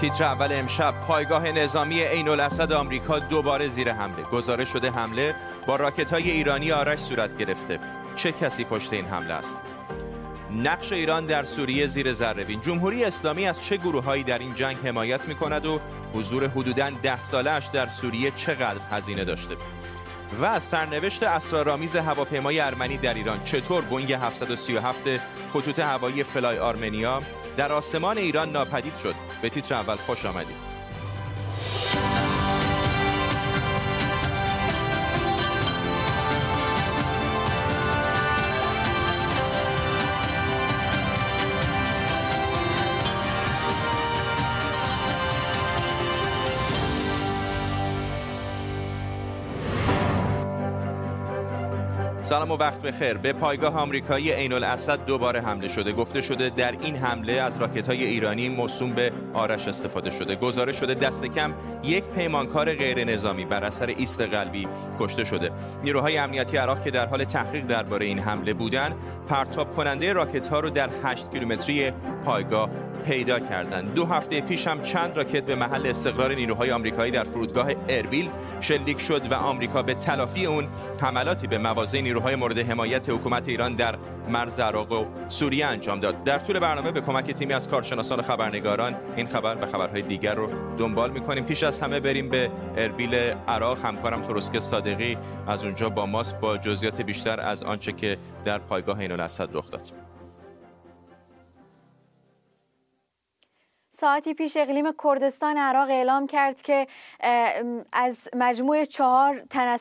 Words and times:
تیتر 0.00 0.24
اول 0.24 0.52
امشب 0.52 1.00
پایگاه 1.00 1.52
نظامی 1.52 2.00
عین 2.00 2.28
الاسد 2.28 2.72
آمریکا 2.72 3.18
دوباره 3.18 3.68
زیر 3.68 3.92
حمله. 3.92 4.22
گزارش 4.22 4.68
شده 4.68 4.90
حمله 4.90 5.34
با 5.66 5.76
راکت 5.76 6.10
های 6.12 6.30
ایرانی 6.30 6.72
آرش 6.72 6.98
صورت 6.98 7.36
گرفته. 7.36 7.78
چه 8.16 8.32
کسی 8.32 8.64
پشت 8.64 8.92
این 8.92 9.06
حمله 9.06 9.34
است؟ 9.34 9.58
نقش 10.56 10.92
ایران 10.92 11.26
در 11.26 11.44
سوریه 11.44 11.86
زیر 11.86 12.12
ذرهبین 12.12 12.60
جمهوری 12.60 13.04
اسلامی 13.04 13.46
از 13.46 13.64
چه 13.64 13.76
گروههایی 13.76 14.22
در 14.22 14.38
این 14.38 14.54
جنگ 14.54 14.76
حمایت 14.76 15.28
می 15.28 15.34
کند 15.34 15.66
و 15.66 15.80
حضور 16.14 16.48
حدوداً 16.48 16.90
ده 17.02 17.22
سالش 17.22 17.66
در 17.66 17.88
سوریه 17.88 18.30
چقدر 18.30 18.80
هزینه 18.90 19.24
داشته؟ 19.24 19.56
و 20.40 20.60
سرنوشت 20.60 21.22
اسرارآمیز 21.22 21.96
هواپیمای 21.96 22.60
ارمنی 22.60 22.96
در 22.96 23.14
ایران. 23.14 23.44
چطور 23.44 23.84
بوینگ 23.84 24.12
737 24.12 25.02
خطوط 25.52 25.78
هوایی 25.78 26.22
فلای 26.22 26.58
آرمنیا 26.58 27.22
در 27.56 27.72
آسمان 27.72 28.18
ایران 28.18 28.52
ناپدید 28.52 28.96
شد. 28.96 29.14
به 29.42 29.48
تیتر 29.48 29.74
اول 29.74 29.96
خوش 29.96 30.26
آمدید. 30.26 30.69
سلام 52.30 52.50
و 52.50 52.56
وقت 52.56 52.82
بخیر. 52.82 53.14
به 53.14 53.32
پایگاه 53.32 53.76
آمریکایی 53.76 54.30
عین 54.32 54.52
الاسد 54.52 55.04
دوباره 55.04 55.40
حمله 55.40 55.68
شده. 55.68 55.92
گفته 55.92 56.22
شده 56.22 56.50
در 56.50 56.74
این 56.80 56.96
حمله 56.96 57.32
از 57.32 57.56
راکت 57.56 57.86
های 57.86 58.04
ایرانی 58.04 58.48
موسوم 58.48 58.92
به 58.92 59.12
آرش 59.34 59.68
استفاده 59.68 60.10
شده. 60.10 60.36
گزارش 60.36 60.80
شده 60.80 60.94
دست 60.94 61.26
کم 61.26 61.54
یک 61.82 62.04
پیمانکار 62.04 62.74
غیر 62.74 63.04
نظامی 63.04 63.44
بر 63.44 63.64
اثر 63.64 63.86
ایست 63.86 64.20
قلبی 64.20 64.68
کشته 65.00 65.24
شده. 65.24 65.50
نیروهای 65.84 66.18
امنیتی 66.18 66.56
عراق 66.56 66.84
که 66.84 66.90
در 66.90 67.06
حال 67.06 67.24
تحقیق 67.24 67.66
درباره 67.66 68.06
این 68.06 68.18
حمله 68.18 68.54
بودند 68.54 68.98
پرتاب 69.28 69.76
کننده 69.76 70.12
راکت 70.12 70.48
ها 70.48 70.60
رو 70.60 70.70
در 70.70 70.90
8 71.04 71.30
کیلومتری 71.30 71.90
پایگاه 72.24 72.70
پیدا 73.06 73.40
کردند. 73.40 73.94
دو 73.94 74.06
هفته 74.06 74.40
پیش 74.40 74.66
هم 74.66 74.82
چند 74.82 75.16
راکت 75.16 75.44
به 75.44 75.54
محل 75.54 75.86
استقرار 75.86 76.34
نیروهای 76.34 76.70
آمریکایی 76.70 77.12
در 77.12 77.24
فرودگاه 77.24 77.72
اربیل 77.88 78.30
شلیک 78.60 79.00
شد 79.00 79.32
و 79.32 79.34
آمریکا 79.34 79.82
به 79.82 79.94
تلافی 79.94 80.46
اون 80.46 80.68
حملاتی 81.02 81.46
به 81.46 81.58
مواضع 81.58 82.00
نیروهای 82.00 82.34
مورد 82.34 82.58
حمایت 82.58 83.10
حکومت 83.10 83.48
ایران 83.48 83.74
در 83.74 83.94
مرز 84.28 84.60
عراق 84.60 84.92
و 84.92 85.04
سوریه 85.28 85.66
انجام 85.66 86.00
داد. 86.00 86.24
در 86.24 86.38
طول 86.38 86.58
برنامه 86.58 86.92
به 86.92 87.00
کمک 87.00 87.30
تیمی 87.30 87.52
از 87.52 87.68
کارشناسان 87.68 88.18
و 88.18 88.22
خبرنگاران 88.22 88.96
این 89.16 89.26
خبر 89.26 89.56
و 89.62 89.66
خبرهای 89.66 90.02
دیگر 90.02 90.34
رو 90.34 90.48
دنبال 90.78 91.10
می‌کنیم. 91.10 91.44
پیش 91.44 91.62
از 91.62 91.80
همه 91.80 92.00
بریم 92.00 92.28
به 92.28 92.50
اربیل 92.76 93.14
عراق. 93.48 93.78
همکارم 93.84 94.22
ترسک 94.22 94.58
صادقی 94.58 95.18
از 95.46 95.64
اونجا 95.64 95.88
با 95.88 96.06
ماست 96.06 96.40
با 96.40 96.56
جزئیات 96.56 97.00
بیشتر 97.00 97.40
از 97.40 97.62
آنچه 97.62 97.92
که 97.92 98.18
در 98.44 98.58
پایگاه 98.58 98.98
این 98.98 99.12
رخ 99.12 99.38
داد. 99.38 100.09
ساعتی 104.00 104.34
پیش 104.34 104.56
اقلیم 104.56 104.92
کردستان 105.04 105.56
عراق 105.56 105.90
اعلام 105.90 106.26
کرد 106.26 106.62
که 106.62 106.86
از 107.92 108.28
مجموع 108.36 108.84
چهار 108.84 109.42
تن 109.50 109.76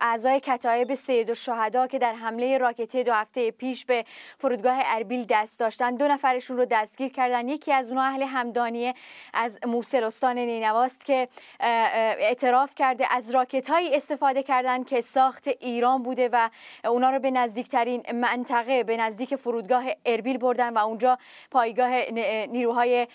اعضای 0.00 0.40
کتایب 0.40 0.94
سید 0.94 1.30
و 1.30 1.34
شهدا 1.34 1.86
که 1.86 1.98
در 1.98 2.14
حمله 2.14 2.58
راکتی 2.58 3.04
دو 3.04 3.12
هفته 3.12 3.50
پیش 3.50 3.84
به 3.84 4.04
فرودگاه 4.38 4.78
اربیل 4.84 5.26
دست 5.28 5.60
داشتن 5.60 5.94
دو 5.94 6.08
نفرشون 6.08 6.56
رو 6.56 6.64
دستگیر 6.64 7.12
کردن. 7.12 7.48
یکی 7.48 7.72
از 7.72 7.88
اونها 7.88 8.04
اهل 8.04 8.22
همدانیه 8.22 8.94
از 9.34 9.58
موسل 9.66 10.04
استان 10.04 10.38
نینواست 10.38 11.04
که 11.04 11.28
اعتراف 11.60 12.74
کرده 12.74 13.06
از 13.14 13.30
راکت 13.30 13.70
هایی 13.70 13.96
استفاده 13.96 14.42
کردن 14.42 14.84
که 14.84 15.00
ساخت 15.00 15.48
ایران 15.48 16.02
بوده 16.02 16.28
و 16.32 16.50
اونا 16.84 17.10
رو 17.10 17.18
به 17.18 17.30
نزدیکترین 17.30 18.02
منطقه 18.14 18.84
به 18.84 18.96
نزدیک 18.96 19.36
فرودگاه 19.36 19.84
اربیل 20.06 20.38
بردن 20.38 20.72
و 20.72 20.78
اونجا 20.78 21.18
پایگاه 21.50 22.10
نیروهای 22.46 23.06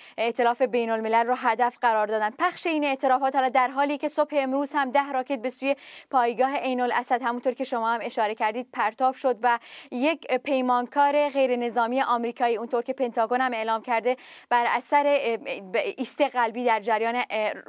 اطلاف 0.43 0.61
بین 0.61 0.89
الملل 0.89 1.27
رو 1.27 1.35
هدف 1.35 1.77
قرار 1.81 2.07
دادن. 2.07 2.29
پخش 2.29 2.67
این 2.67 2.83
اعترافات 2.83 3.35
حالا 3.35 3.49
در 3.49 3.67
حالی 3.67 3.97
که 3.97 4.07
صبح 4.07 4.29
امروز 4.33 4.73
هم 4.73 4.91
ده 4.91 5.11
راکت 5.11 5.41
به 5.41 5.49
سوی 5.49 5.75
پایگاه 6.11 6.57
عین 6.57 6.81
الاسد 6.81 7.21
همونطور 7.23 7.53
که 7.53 7.63
شما 7.63 7.89
هم 7.89 7.99
اشاره 8.03 8.35
کردید 8.35 8.67
پرتاب 8.73 9.15
شد 9.15 9.37
و 9.43 9.59
یک 9.91 10.27
پیمانکار 10.37 11.29
غیر 11.29 11.55
نظامی 11.55 12.01
آمریکایی 12.01 12.57
اونطور 12.57 12.81
که 12.83 12.93
پنتاگون 12.93 13.41
هم 13.41 13.53
اعلام 13.53 13.81
کرده 13.81 14.17
بر 14.49 14.65
اثر 14.69 15.05
ایست 15.97 16.21
قلبی 16.21 16.65
در 16.65 16.79
جریان 16.79 17.23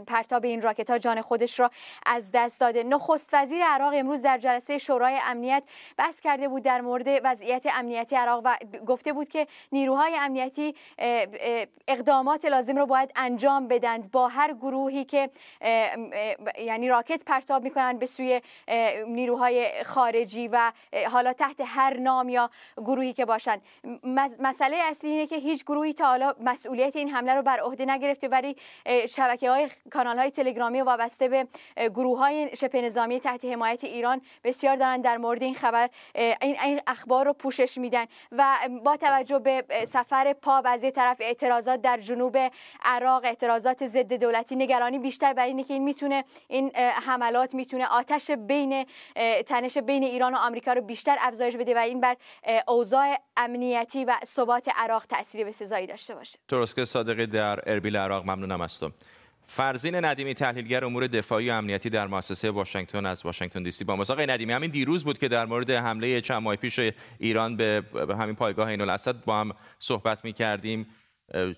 پرتاب 0.07 0.45
این 0.45 0.61
راکت 0.63 0.91
ها 0.91 0.99
جان 0.99 1.21
خودش 1.21 1.61
را 1.61 1.71
از 2.07 2.31
دست 2.34 2.61
داده. 2.61 2.83
نخست 2.83 3.34
وزیر 3.34 3.65
عراق 3.65 3.93
امروز 3.97 4.23
در 4.23 4.39
جلسه 4.39 4.79
شورای 4.79 5.19
امنیت 5.27 5.65
بحث 5.97 6.21
کرده 6.21 6.49
بود 6.49 6.63
در 6.63 6.81
مورد 6.81 7.21
وضعیت 7.25 7.67
امنیتی 7.75 8.17
عراق 8.17 8.43
و 8.45 8.57
گفته 8.87 9.13
بود 9.13 9.29
که 9.29 9.47
نیروهای 9.73 10.17
امنیتی 10.21 10.75
اقدامات 11.89 12.45
لازم 12.45 12.64
رو 12.69 12.87
باید 12.87 13.13
انجام 13.17 13.69
بدند 13.69 14.11
با 14.11 14.29
هر 14.29 14.53
گروهی 14.53 15.05
که 15.05 15.31
یعنی 16.59 16.89
راکت 16.89 17.25
پرتاب 17.25 17.63
می‌کنند 17.63 17.99
به 17.99 18.07
سوی 18.07 18.41
نیروهای 19.07 19.85
خارجی 19.85 20.49
و 20.49 20.73
حالا 21.11 21.33
تحت 21.33 21.61
هر 21.67 22.01
نام 22.01 22.29
یا 22.29 22.51
گروهی 22.77 23.13
که 23.13 23.25
باشند. 23.25 23.63
مسئله 24.41 24.77
اصلی 24.77 25.11
اینه 25.11 25.27
که 25.27 25.37
هیچ 25.37 25.65
گروهی 25.65 25.93
تا 25.93 26.07
حالا 26.07 26.35
مسئولیت 26.41 26.97
این 26.97 27.09
حمله 27.09 27.35
رو 27.35 27.43
بر 27.43 27.61
عهده 27.61 27.85
نگرفته 27.85 28.29
ولی 28.29 28.57
شبکه 29.09 29.51
های 29.51 29.69
کانال 29.93 30.19
های 30.19 30.31
تلگرامی 30.31 30.81
وابسته 30.81 31.29
به 31.29 31.47
گروه 31.77 32.19
های 32.19 32.57
شبه 32.57 32.83
نظامی 32.83 33.21
تحت 33.21 33.45
حمایت 33.45 33.85
ایران 33.85 34.21
بسیار 34.45 34.77
دارن 34.77 35.01
در 35.01 35.17
مورد 35.17 35.43
این 35.43 35.55
خبر 35.55 35.89
این 36.15 36.81
اخبار 36.87 37.27
رو 37.27 37.33
پوشش 37.33 37.79
میدن 37.79 38.05
و 38.33 38.57
با 38.85 38.97
توجه 38.97 39.39
به 39.39 39.65
سفر 39.87 40.33
پا 40.33 40.63
از 40.65 40.85
طرف 40.95 41.17
اعتراضات 41.21 41.83
در 41.83 41.99
جنوب 41.99 42.37
عراق 42.82 43.25
اعتراضات 43.25 43.87
ضد 43.87 44.12
دولتی. 44.12 44.56
نگرانی 44.56 44.98
بیشتر 44.98 45.32
بر 45.32 45.44
اینه 45.44 45.65
که 45.65 45.75
این 45.75 45.84
می‌تونه 45.84 46.25
این 46.48 46.76
حملات 46.76 47.54
می‌تونه 47.54 47.87
آتش 47.87 48.31
بین 48.31 48.87
تنش 49.47 49.78
بین 49.78 50.04
ایران 50.04 50.34
و 50.34 50.37
آمریکا 50.37 50.72
رو 50.72 50.81
بیشتر 50.82 51.16
افزایش 51.20 51.56
بده 51.56 51.75
و 51.75 51.78
این 51.78 52.00
بر 52.00 52.16
اوضاع 52.69 53.16
امنیتی 53.37 54.04
و 54.04 54.16
ثبات 54.26 54.69
عراق 54.76 55.04
تاثیر 55.04 55.47
بسزایی 55.47 55.87
داشته 55.87 56.15
باشه. 56.15 56.38
ترسک 56.48 56.84
صادقی 56.84 57.26
در 57.26 57.70
اربیل 57.70 57.97
عراق 57.97 58.25
ممنونم 58.25 58.60
از 58.60 58.81
تو. 58.81 58.91
فرزین 59.47 60.04
ندیمی 60.04 60.34
تحلیلگر 60.34 60.84
امور 60.84 61.06
دفاعی 61.06 61.50
و 61.50 61.53
امنیتی 61.53 61.91
در 61.91 62.06
مؤسسه 62.06 62.50
واشنگتن 62.50 63.06
از 63.06 63.25
واشنگتن 63.25 63.62
دی 63.62 63.71
سی. 63.71 63.84
با 63.84 63.97
ما 63.97 64.03
آقای 64.10 64.26
ندیمی 64.26 64.53
همین 64.53 64.71
دیروز 64.71 65.04
بود 65.04 65.19
که 65.19 65.28
در 65.28 65.47
مورد 65.47 65.71
حمله 65.71 66.21
چند 66.21 66.42
ماه 66.42 66.56
پیش 66.56 66.81
ایران 67.19 67.56
به 67.56 67.82
همین 68.19 68.34
پایگاه 68.34 68.69
عین 68.69 68.81
الاسد 68.81 69.25
با 69.25 69.41
هم 69.41 69.53
صحبت 69.78 70.25
می 70.25 70.32
کردیم 70.32 70.86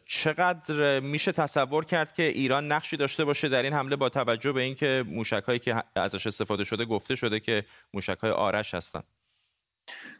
چقدر 0.07 1.01
میشه 1.01 1.33
تصور 1.33 1.85
کرد 1.85 2.15
که 2.15 2.23
ایران 2.23 2.73
نقشی 2.73 2.97
داشته 2.97 3.25
باشه 3.25 3.49
در 3.49 3.63
این 3.63 3.73
حمله 3.73 3.97
با 3.97 4.09
توجه 4.09 4.53
به 4.53 4.63
اینکه 4.63 5.05
موشکهایی 5.07 5.59
که 5.59 5.83
ازش 5.97 6.27
استفاده 6.27 6.65
شده 6.65 6.85
گفته 6.85 7.17
شده 7.17 7.41
که 7.41 7.65
موشکهای 7.95 8.31
آرش 8.31 8.75
هستند 8.75 9.05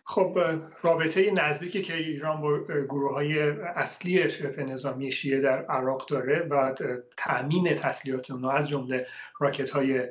خب 0.05 0.39
رابطه 0.83 1.31
نزدیکی 1.31 1.83
که 1.83 1.97
ایران 1.97 2.41
با 2.41 2.59
گروه 2.89 3.15
های 3.15 3.39
اصلی 3.75 4.31
شبه 4.31 4.65
نظامی 4.65 5.13
شیعه 5.13 5.41
در 5.41 5.65
عراق 5.65 6.09
داره 6.09 6.47
و 6.51 6.75
تأمین 7.17 7.75
تسلیحات 7.75 8.31
اونها 8.31 8.53
از 8.53 8.69
جمله 8.69 9.07
راکت 9.41 9.71
های 9.71 10.09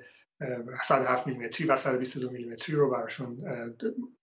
107 0.84 1.28
میلیمتری 1.28 1.68
و 1.68 1.75
122 1.75 2.29
میلیمتری 2.29 2.75
رو 2.75 2.91
براشون 2.91 3.38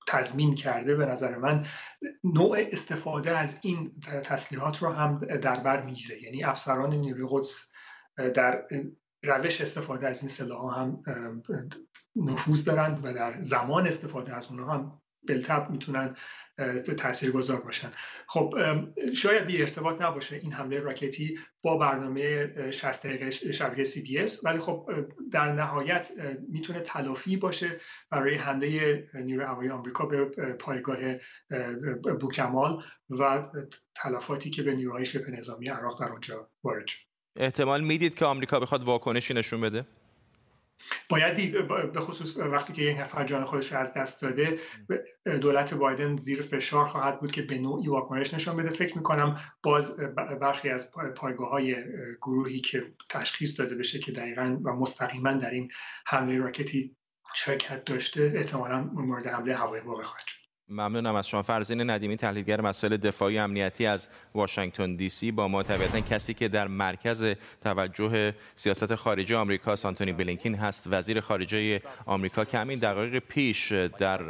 تضمین 0.09 0.55
کرده 0.55 0.95
به 0.95 1.07
نظر 1.07 1.39
من 1.39 1.67
نوع 2.25 2.59
استفاده 2.73 3.39
از 3.39 3.57
این 3.63 4.01
تسلیحات 4.25 4.83
رو 4.83 4.89
هم 4.89 5.19
در 5.19 5.61
بر 5.61 5.83
می‌گیره. 5.83 6.23
یعنی 6.23 6.45
افسران 6.45 6.95
نیروی 6.95 7.29
قدس 7.31 7.69
در 8.17 8.67
روش 9.23 9.61
استفاده 9.61 10.09
از 10.09 10.23
این 10.23 10.29
سلاح 10.29 10.81
هم 10.81 11.01
نفوذ 12.17 12.65
دارند 12.65 13.05
و 13.05 13.13
در 13.13 13.35
زمان 13.39 13.87
استفاده 13.87 14.37
از 14.37 14.47
اونها 14.47 14.75
هم 14.75 15.02
بلتب 15.29 15.71
می‌تونن 15.71 16.17
گذار 17.35 17.61
باشن. 17.61 17.89
خب 18.27 18.55
شاید 19.17 19.47
بی 19.47 19.63
ارتباط 19.63 20.03
نباشه 20.03 20.37
این 20.37 20.53
حمله 20.53 20.81
راکتی 20.81 21.39
با 21.63 21.77
برنامه 21.77 22.71
60 22.71 23.07
دقیقه 23.07 23.31
شبکه 23.31 23.85
سی 23.85 24.03
بی 24.03 24.19
اس 24.19 24.45
ولی 24.45 24.59
خب 24.59 24.91
در 25.33 25.53
نهایت 25.53 26.11
می‌تونه 26.49 26.81
تلافی 26.81 27.37
باشه 27.37 27.81
برای 28.11 28.35
حمله 28.35 28.69
نیروی 29.15 29.45
هوایی 29.45 29.71
آمریکا 29.71 30.07
به 30.07 30.25
پایگاه 30.59 30.99
بوکمال 32.21 32.83
و 33.11 33.47
تلفاتی 33.95 34.51
که 34.51 34.63
به 34.63 34.75
نیروهای 34.75 35.05
شبه 35.05 35.31
نظامی 35.31 35.69
عراق 35.69 36.01
در 36.01 36.11
اونجا 36.11 36.47
وارد 36.65 36.87
احتمال 37.37 37.81
می‌دید 37.85 38.15
که 38.15 38.25
آمریکا 38.25 38.61
بخواد 38.61 38.85
واکنشی 38.85 39.35
نشون 39.35 39.61
بده؟ 39.61 39.87
باید 41.09 41.35
دید 41.35 41.69
به 41.93 42.01
خصوص 42.01 42.37
وقتی 42.37 42.73
که 42.73 42.83
یک 42.83 43.01
نفر 43.01 43.25
جان 43.25 43.45
خودش 43.45 43.73
رو 43.73 43.79
از 43.79 43.93
دست 43.93 44.23
داده 44.23 44.59
دولت 45.41 45.75
بایدن 45.75 46.17
زیر 46.17 46.43
فشار 46.43 46.87
خواهد 46.87 47.21
بود 47.21 47.33
که 47.33 47.43
به 47.43 47.59
نوعی 47.59 47.89
واکنش 47.89 48.35
نشان 48.35 48.57
بده. 48.57 48.71
فکر 48.71 48.97
می‌کنم 48.97 49.41
باز 49.63 49.97
برخی 50.41 50.69
از 50.69 50.93
پایگاه 51.17 51.51
های 51.51 51.77
گروهی 52.23 52.61
که 52.61 52.93
تشخیص 53.09 53.61
داده 53.61 53.75
بشه 53.75 53.99
که 53.99 54.13
دقیقا 54.13 54.59
و 54.65 54.73
مستقیما 54.73 55.33
در 55.33 55.51
این 55.51 55.71
حمله 56.07 56.39
راکتی 56.39 56.97
شرکت 57.35 57.85
داشته 57.85 58.33
احتمالا 58.35 58.81
مورد 58.81 59.27
حمله 59.27 59.55
هوایی 59.55 59.85
واقع 59.85 60.03
خواهد 60.03 60.32
ممنونم 60.73 61.15
از 61.15 61.29
شما. 61.29 61.43
فرزین 61.43 61.91
ندیمی 61.91 62.17
تحلیلگر 62.17 62.61
مسائل 62.61 62.97
دفاعی 62.97 63.39
امنیتی 63.39 63.87
از 63.87 64.09
واشنگتن 64.35 64.97
دی 64.97 65.09
سی. 65.09 65.33
با 65.33 65.49
ما 65.49 65.63
طبیعتا 65.63 66.01
کسی 66.01 66.35
که 66.35 66.49
در 66.49 66.69
مرکز 66.69 67.35
توجه 67.63 68.35
سیاست 68.57 68.95
خارجی 68.95 69.35
آمریکا 69.35 69.77
آنتونی 69.85 70.13
بلینکین 70.13 70.55
هست. 70.55 70.87
وزیر 70.91 71.21
خارجه 71.21 71.83
آمریکا 72.07 72.45
که 72.45 72.59
همین 72.59 72.79
دقایق 72.79 73.19
پیش 73.19 73.73
در 73.73 74.21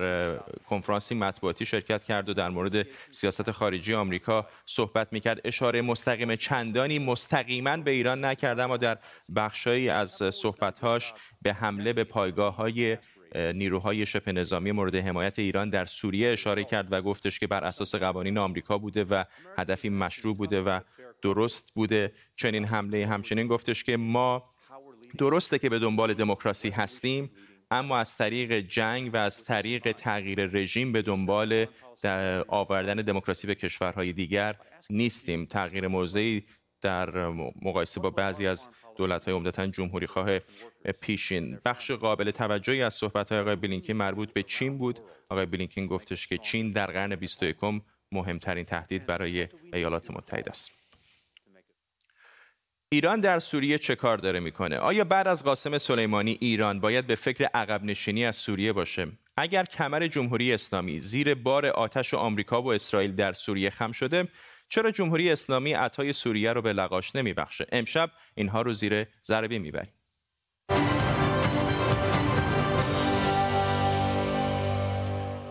کنفرانسی 0.69 1.15
مطبوعاتی 1.15 1.67
شرکت 1.67 2.05
کرد 2.05 2.29
و 2.29 2.35
در 2.35 2.49
مورد 2.49 2.87
سیاست 3.11 3.50
خارجی 3.50 3.94
آمریکا 3.94 4.47
صحبت 4.67 5.12
می‌کرد. 5.12 5.41
اشاره 5.44 5.83
مستقیم 5.83 6.37
چندانی 6.37 6.99
مستقیما 6.99 7.77
به 7.77 7.91
ایران 7.91 8.25
نکرد 8.25 8.61
اما 8.61 8.77
در 8.77 8.99
بخشایی 9.37 9.89
از 9.89 10.11
صحبتهاش 10.11 11.12
به 11.43 11.53
حمله 11.53 11.93
به 11.93 12.05
پایگاه 12.05 12.56
های 12.56 12.99
نیروهای 13.34 14.06
شبه 14.06 14.32
نظامی 14.32 14.73
مورد 14.73 14.94
حمایت 14.94 15.38
ایران 15.38 15.70
در 15.70 15.84
سوریه 15.84 16.32
اشاره 16.32 16.64
کرد 16.64 16.93
و 16.93 17.02
گفتش 17.02 17.38
که 17.38 17.46
بر 17.46 17.64
اساس 17.64 17.94
قوانین 17.94 18.38
آمریکا 18.38 18.79
بوده 18.79 19.05
و 19.05 19.25
هدفی 19.58 19.88
مشروع 19.88 20.37
بوده 20.37 20.62
و 20.62 20.81
درست 21.23 21.73
بوده. 21.75 22.12
چنین 22.37 22.64
حمله 22.64 23.06
همچنین 23.06 23.46
گفتش 23.46 23.84
که 23.84 23.96
ما 23.96 24.44
درسته 25.19 25.58
که 25.58 25.69
به 25.69 25.79
دنبال 25.79 26.14
دموکراسی 26.14 26.70
هستیم 26.70 27.31
اما 27.70 27.99
از 27.99 28.17
طریق 28.17 28.52
جنگ 28.52 29.14
و 29.14 29.17
از 29.17 29.44
طریق 29.44 29.93
تغییر 29.93 30.46
رژیم 30.46 30.93
به 30.93 31.02
دنبال 31.02 31.67
آوردن 32.49 32.94
دموکراسی 32.94 33.46
به 33.46 33.55
کشورهای 33.55 34.12
دیگر 34.12 34.56
نیستیم. 34.90 35.46
تغییر 35.46 35.88
موضعی 35.88 36.44
در 36.81 37.29
مقایسه 37.62 38.00
با 38.00 38.11
بعضی 38.11 38.46
از 38.46 38.69
دولت 38.97 39.25
های 39.25 39.35
عمدتا 39.35 39.67
جمهوری 39.67 40.06
خواه 40.06 40.39
پیشین 41.00 41.59
بخش 41.65 41.91
قابل 41.91 42.31
توجهی 42.31 42.83
از 42.83 42.94
صحبت 42.94 43.33
های 43.33 43.41
آقای 43.41 43.56
بلینکین 43.56 43.97
مربوط 43.97 44.33
به 44.33 44.43
چین 44.43 44.79
بود 44.79 45.00
آقای 45.29 45.47
بلینکین 45.47 45.87
گفتش 45.87 46.27
که 46.27 46.39
چین 46.39 46.71
در 46.71 46.87
قرن 46.87 47.17
21 47.17 47.56
مهمترین 48.12 48.65
تهدید 48.65 49.06
برای 49.06 49.49
ایالات 49.73 50.11
متحده 50.11 50.50
است 50.50 50.73
ایران 52.93 53.21
در 53.21 53.39
سوریه 53.39 53.79
چه 53.79 53.94
کار 53.94 54.19
داره 54.19 54.41
می‌کنه؟ 54.41 54.77
آیا 54.79 55.05
بعد 55.05 55.29
از 55.29 55.44
قاسم 55.44 55.79
سلیمانی 55.79 56.39
ایران 56.41 56.81
باید 56.81 57.06
به 57.06 57.15
فکر 57.15 57.44
عقب 57.44 57.85
نشینی 57.85 58.27
از 58.27 58.37
سوریه 58.37 58.73
باشه؟ 58.73 59.06
اگر 59.37 59.65
کمر 59.65 60.06
جمهوری 60.06 60.53
اسلامی 60.53 60.99
زیر 60.99 61.35
بار 61.35 61.67
آتش 61.67 62.15
آمریکا 62.15 62.62
و 62.62 62.73
اسرائیل 62.73 63.15
در 63.15 63.33
سوریه 63.33 63.71
خم 63.71 63.93
شده 63.93 64.29
چرا 64.73 64.91
جمهوری 64.91 65.31
اسلامی 65.31 65.73
عطای 65.73 66.13
سوریه 66.13 66.53
رو 66.53 66.63
به 66.63 66.73
لقاش 66.73 67.17
نمیبخشه؟ 67.17 67.67
امشب 67.73 68.11
اینها 68.35 68.63
رو 68.63 68.73
زیر 68.73 69.07
ضربه 69.25 69.59
می‌بریم. 69.59 69.93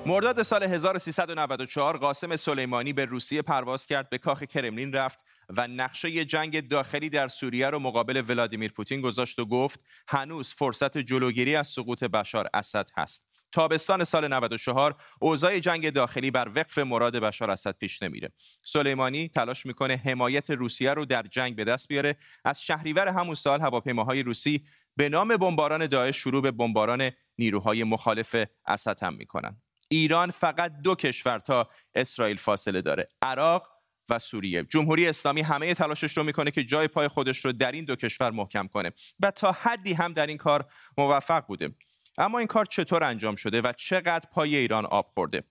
مرداد 0.06 0.42
سال 0.42 0.64
1394 0.64 1.98
قاسم 1.98 2.36
سلیمانی 2.36 2.94
به 2.94 3.06
روسیه 3.06 3.42
پرواز 3.42 3.86
کرد 3.86 4.10
به 4.10 4.18
کاخ 4.18 4.44
کرملین 4.44 4.94
رفت 4.94 5.20
و 5.50 5.68
نقشه 5.68 6.26
جنگ 6.26 6.68
داخلی 6.68 7.10
در 7.10 7.28
سوریه 7.28 7.70
رو 7.70 7.80
مقابل 7.80 8.24
ولادیمیر 8.28 8.72
پوتین 8.72 9.02
گذاشت 9.02 9.40
و 9.40 9.46
گفت 9.46 9.80
هنوز 10.08 10.54
فرصت 10.54 10.98
جلوگیری 10.98 11.56
از 11.56 11.68
سقوط 11.68 12.04
بشار 12.04 12.50
اسد 12.54 12.90
هست. 12.98 13.31
تابستان 13.52 14.04
سال 14.04 14.28
94 14.28 14.96
اوضاع 15.20 15.60
جنگ 15.60 15.90
داخلی 15.90 16.32
بر 16.32 16.52
وقف 16.56 16.78
مراد 16.78 17.16
بشار 17.16 17.52
اسد 17.52 17.78
پیش 17.78 18.04
نمیره. 18.04 18.32
سلیمانی 18.64 19.30
تلاش 19.30 19.66
می‌کنه 19.66 19.96
حمایت 20.06 20.50
روسیه 20.50 20.94
رو 20.94 21.06
در 21.06 21.24
جنگ 21.24 21.56
به 21.56 21.64
دست 21.64 21.88
بیاره. 21.88 22.18
از 22.46 22.64
شهریور 22.64 23.08
همون 23.08 23.36
سال 23.36 23.62
هواپیماهای 23.62 24.24
روسی 24.24 24.64
به 24.98 25.10
نام 25.10 25.38
بمباران 25.38 25.88
داعش 25.88 26.18
شروع 26.18 26.42
به 26.42 26.52
بمباران 26.52 27.12
نیروهای 27.38 27.84
مخالف 27.84 28.36
اسد 28.66 29.04
هم 29.04 29.14
می‌کنن. 29.14 29.62
ایران 29.90 30.32
فقط 30.32 30.72
دو 30.84 30.96
کشور 30.96 31.40
تا 31.40 31.70
اسرائیل 31.96 32.38
فاصله 32.38 32.82
داره 32.82 33.08
عراق 33.22 33.68
و 34.10 34.20
سوریه. 34.20 34.64
جمهوری 34.64 35.08
اسلامی 35.08 35.42
همه 35.42 35.74
تلاشش 35.74 36.18
رو 36.18 36.24
می‌کنه 36.24 36.52
که 36.52 36.64
جای 36.64 36.88
پای 36.88 37.08
خودش 37.08 37.46
رو 37.46 37.52
در 37.52 37.72
این 37.72 37.86
دو 37.86 37.96
کشور 37.96 38.32
محکم 38.32 38.68
کنه 38.68 38.92
و 39.20 39.32
تا 39.32 39.52
حدی 39.52 39.94
هم 39.94 40.14
در 40.14 40.28
این 40.28 40.38
کار 40.38 40.66
موفق 40.98 41.46
بوده. 41.46 41.70
اما 42.18 42.38
این 42.38 42.48
کار 42.48 42.66
چطور 42.66 43.04
انجام 43.04 43.36
شده 43.36 43.62
و 43.62 43.74
چقدر 43.78 44.30
پای 44.32 44.56
ایران 44.56 44.86
آب 44.86 45.08
خورده؟ 45.14 45.44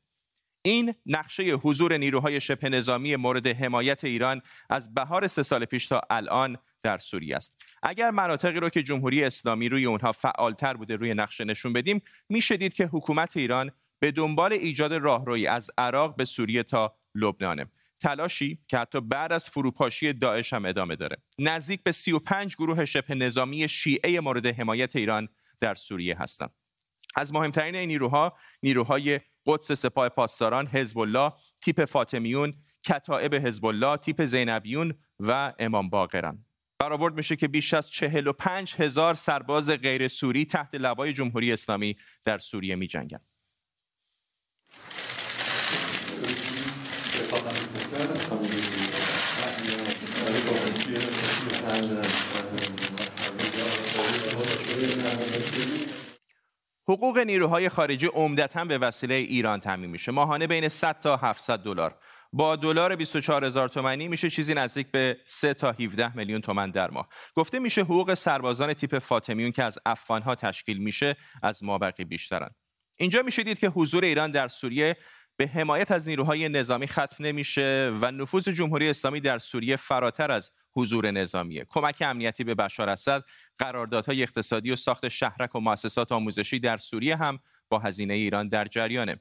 این 0.62 0.94
نقشه 1.06 1.42
حضور 1.42 1.96
نیروهای 1.96 2.40
شبه 2.40 2.68
نظامی 2.68 3.16
مورد 3.16 3.46
حمایت 3.46 4.04
ایران 4.04 4.42
از 4.70 4.94
بهار 4.94 5.26
سه 5.26 5.42
سال 5.42 5.64
پیش 5.64 5.88
تا 5.88 6.00
الان 6.10 6.58
در 6.82 6.98
سوریه 6.98 7.36
است. 7.36 7.54
اگر 7.82 8.10
مناطقی 8.10 8.60
رو 8.60 8.68
که 8.68 8.82
جمهوری 8.82 9.24
اسلامی 9.24 9.68
روی 9.68 9.84
اونها 9.86 10.12
فعالتر 10.12 10.74
بوده 10.74 10.96
روی 10.96 11.14
نقشه 11.14 11.44
نشون 11.44 11.72
بدیم 11.72 12.02
میشه 12.28 12.56
دید 12.56 12.74
که 12.74 12.86
حکومت 12.86 13.36
ایران 13.36 13.70
به 13.98 14.10
دنبال 14.10 14.52
ایجاد 14.52 14.94
راهروی 14.94 15.46
از 15.46 15.70
عراق 15.78 16.16
به 16.16 16.24
سوریه 16.24 16.62
تا 16.62 16.94
لبنانه. 17.14 17.66
تلاشی 18.00 18.58
که 18.68 18.78
حتی 18.78 19.00
بعد 19.00 19.32
از 19.32 19.50
فروپاشی 19.50 20.12
داعش 20.12 20.52
هم 20.52 20.64
ادامه 20.64 20.96
داره. 20.96 21.16
نزدیک 21.38 21.82
به 21.82 21.92
35 21.92 22.56
گروه 22.56 22.84
شبه 22.84 23.14
نظامی 23.14 23.68
شیعه 23.68 24.20
مورد 24.20 24.46
حمایت 24.46 24.96
ایران 24.96 25.28
در 25.60 25.74
سوریه 25.74 26.16
هستند 26.18 26.54
از 27.14 27.32
مهمترین 27.32 27.74
این 27.74 27.88
نیروها 27.88 28.36
نیروهای 28.62 29.18
قدس 29.46 29.72
سپاه 29.72 30.08
پاسداران 30.08 30.66
حزب 30.66 30.98
الله 30.98 31.32
تیپ 31.60 31.84
فاطمیون 31.84 32.54
کتائب 32.84 33.34
حزب 33.34 33.64
الله 33.66 33.96
تیپ 33.96 34.24
زینبیون 34.24 34.94
و 35.20 35.52
امام 35.58 35.90
باقرن 35.90 36.44
برآورد 36.80 37.14
میشه 37.14 37.36
که 37.36 37.48
بیش 37.48 37.74
از 37.74 37.90
45 37.90 38.74
هزار 38.74 39.14
سرباز 39.14 39.70
غیر 39.70 40.08
سوری 40.08 40.44
تحت 40.44 40.74
لوای 40.74 41.12
جمهوری 41.12 41.52
اسلامی 41.52 41.96
در 42.24 42.38
سوریه 42.38 42.76
می 42.76 42.86
جنگن. 42.86 43.20
حقوق 56.88 57.09
نیروهای 57.24 57.68
خارجی 57.68 58.06
عمدتا 58.06 58.64
به 58.64 58.78
وسیله 58.78 59.14
ایران 59.14 59.60
تامین 59.60 59.90
میشه. 59.90 60.12
ماهانه 60.12 60.46
بین 60.46 60.68
100 60.68 61.00
تا 61.00 61.16
700 61.16 61.58
دلار. 61.58 61.96
با 62.32 62.56
دلار 62.56 62.96
24 62.96 63.44
هزار 63.44 63.68
تومانی 63.68 64.08
میشه 64.08 64.30
چیزی 64.30 64.54
نزدیک 64.54 64.90
به 64.90 65.16
3 65.26 65.54
تا 65.54 65.72
17 65.72 66.16
میلیون 66.16 66.40
تومن 66.40 66.70
در 66.70 66.90
ماه. 66.90 67.08
گفته 67.34 67.58
میشه 67.58 67.82
حقوق 67.82 68.14
سربازان 68.14 68.74
تیپ 68.74 68.98
فاطمیون 68.98 69.52
که 69.52 69.64
از 69.64 69.78
افغانها 69.86 70.34
تشکیل 70.34 70.78
میشه 70.78 71.16
از 71.42 71.64
مابقی 71.64 72.04
بیشترن. 72.04 72.50
اینجا 72.96 73.22
میشه 73.22 73.42
دید 73.42 73.58
که 73.58 73.68
حضور 73.68 74.04
ایران 74.04 74.30
در 74.30 74.48
سوریه 74.48 74.96
به 75.36 75.46
حمایت 75.46 75.90
از 75.90 76.08
نیروهای 76.08 76.48
نظامی 76.48 76.86
ختم 76.86 77.16
نمیشه 77.24 77.92
و 78.00 78.10
نفوذ 78.10 78.48
جمهوری 78.48 78.90
اسلامی 78.90 79.20
در 79.20 79.38
سوریه 79.38 79.76
فراتر 79.76 80.30
از 80.30 80.50
حضور 80.76 81.10
نظامیه. 81.10 81.66
کمک 81.68 82.02
امنیتی 82.06 82.44
به 82.44 82.54
بشار 82.54 82.88
اسد 82.88 83.24
قراردادهای 83.60 84.22
اقتصادی 84.22 84.70
و 84.70 84.76
ساخت 84.76 85.08
شهرک 85.08 85.54
و 85.54 85.60
مؤسسات 85.60 86.12
آموزشی 86.12 86.58
در 86.58 86.78
سوریه 86.78 87.16
هم 87.16 87.38
با 87.68 87.78
هزینه 87.78 88.14
ایران 88.14 88.48
در 88.48 88.64
جریانه. 88.64 89.16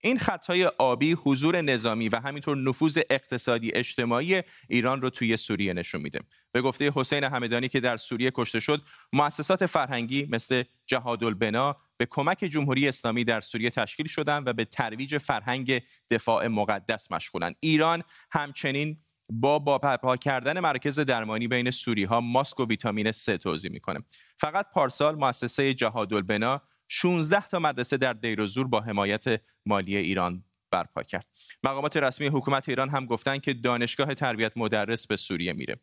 این 0.00 0.18
خطهای 0.18 0.64
آبی 0.64 1.12
حضور 1.12 1.60
نظامی 1.60 2.08
و 2.08 2.20
همینطور 2.20 2.56
نفوذ 2.56 2.98
اقتصادی 3.10 3.74
اجتماعی 3.74 4.42
ایران 4.68 5.02
رو 5.02 5.10
توی 5.10 5.36
سوریه 5.36 5.72
نشون 5.72 6.00
میده. 6.00 6.20
به 6.52 6.62
گفته 6.62 6.92
حسین 6.94 7.24
همدانی 7.24 7.68
که 7.68 7.80
در 7.80 7.96
سوریه 7.96 8.32
کشته 8.34 8.60
شد 8.60 8.82
مؤسسات 9.12 9.66
فرهنگی 9.66 10.28
مثل 10.30 10.62
جهاد 10.86 11.24
البنا 11.24 11.76
به 11.96 12.06
کمک 12.06 12.38
جمهوری 12.38 12.88
اسلامی 12.88 13.24
در 13.24 13.40
سوریه 13.40 13.70
تشکیل 13.70 14.06
شدن 14.06 14.42
و 14.46 14.52
به 14.52 14.64
ترویج 14.64 15.18
فرهنگ 15.18 15.82
دفاع 16.10 16.46
مقدس 16.46 17.12
مشغولن. 17.12 17.54
ایران 17.60 18.02
همچنین 18.30 18.96
با 19.30 19.58
با 19.58 20.16
کردن 20.16 20.60
مرکز 20.60 21.00
درمانی 21.00 21.48
بین 21.48 21.70
سوری 21.70 22.04
ها 22.04 22.20
ماسک 22.20 22.60
و 22.60 22.66
ویتامین 22.66 23.12
C 23.12 23.38
توضیح 23.42 23.70
می‌کنه. 23.70 24.00
فقط 24.36 24.66
پارسال 24.72 25.14
مؤسسه 25.14 25.74
جهاد 25.74 26.14
البنا 26.14 26.62
16 26.88 27.46
تا 27.46 27.58
مدرسه 27.58 27.96
در 27.96 28.12
دیروزور 28.12 28.66
با 28.66 28.80
حمایت 28.80 29.24
مالی 29.66 29.96
ایران 29.96 30.44
برپا 30.70 31.02
کرد. 31.02 31.26
مقامات 31.64 31.96
رسمی 31.96 32.26
حکومت 32.26 32.68
ایران 32.68 32.88
هم 32.88 33.06
گفتند 33.06 33.40
که 33.40 33.54
دانشگاه 33.54 34.14
تربیت 34.14 34.52
مدرس 34.56 35.06
به 35.06 35.16
سوریه 35.16 35.52
میره. 35.52 35.80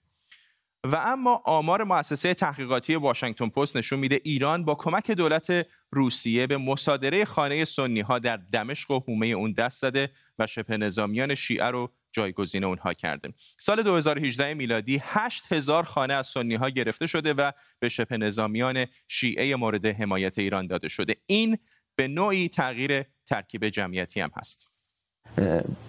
و 0.86 0.96
اما 0.96 1.42
آمار 1.46 1.84
مؤسسه 1.84 2.34
تحقیقاتی 2.34 2.96
واشنگتن 2.96 3.50
پست 3.50 3.78
نشون 3.78 4.00
میده 4.00 4.22
ایران 4.24 4.66
با 4.66 4.76
کمک 4.76 5.12
دولت 5.12 5.68
روسیه 5.92 6.48
به 6.48 6.58
مصادره 6.58 7.26
خانه 7.26 7.66
سنی 7.66 8.00
ها 8.02 8.20
در 8.20 8.38
دمشق 8.38 8.92
و 8.92 9.00
حومه 9.00 9.26
اون 9.26 9.52
دست 9.52 9.82
زده 9.82 10.12
و 10.40 10.48
شبه 10.48 10.78
نظامیان 10.78 11.36
شیعه 11.36 11.66
رو 11.66 11.92
جایگزین 12.16 12.64
اونها 12.64 12.94
کرده 12.94 13.34
سال 13.60 13.84
2018 13.84 14.54
میلادی 14.54 15.02
8000 15.04 15.84
خانه 15.84 16.14
از 16.14 16.28
سنی 16.28 16.56
ها 16.56 16.70
گرفته 16.70 17.08
شده 17.08 17.34
و 17.34 17.52
به 17.80 17.90
شبه 17.90 18.18
نظامیان 18.18 18.86
شیعه 19.08 19.56
مورد 19.56 19.86
حمایت 19.86 20.40
ایران 20.40 20.68
داده 20.68 20.88
شده. 20.88 21.16
این 21.26 21.58
به 21.96 22.08
نوعی 22.08 22.50
تغییر 22.50 23.06
ترکیب 23.26 23.70
جمعیتی 23.70 24.22
هم 24.22 24.32
هست. 24.36 24.68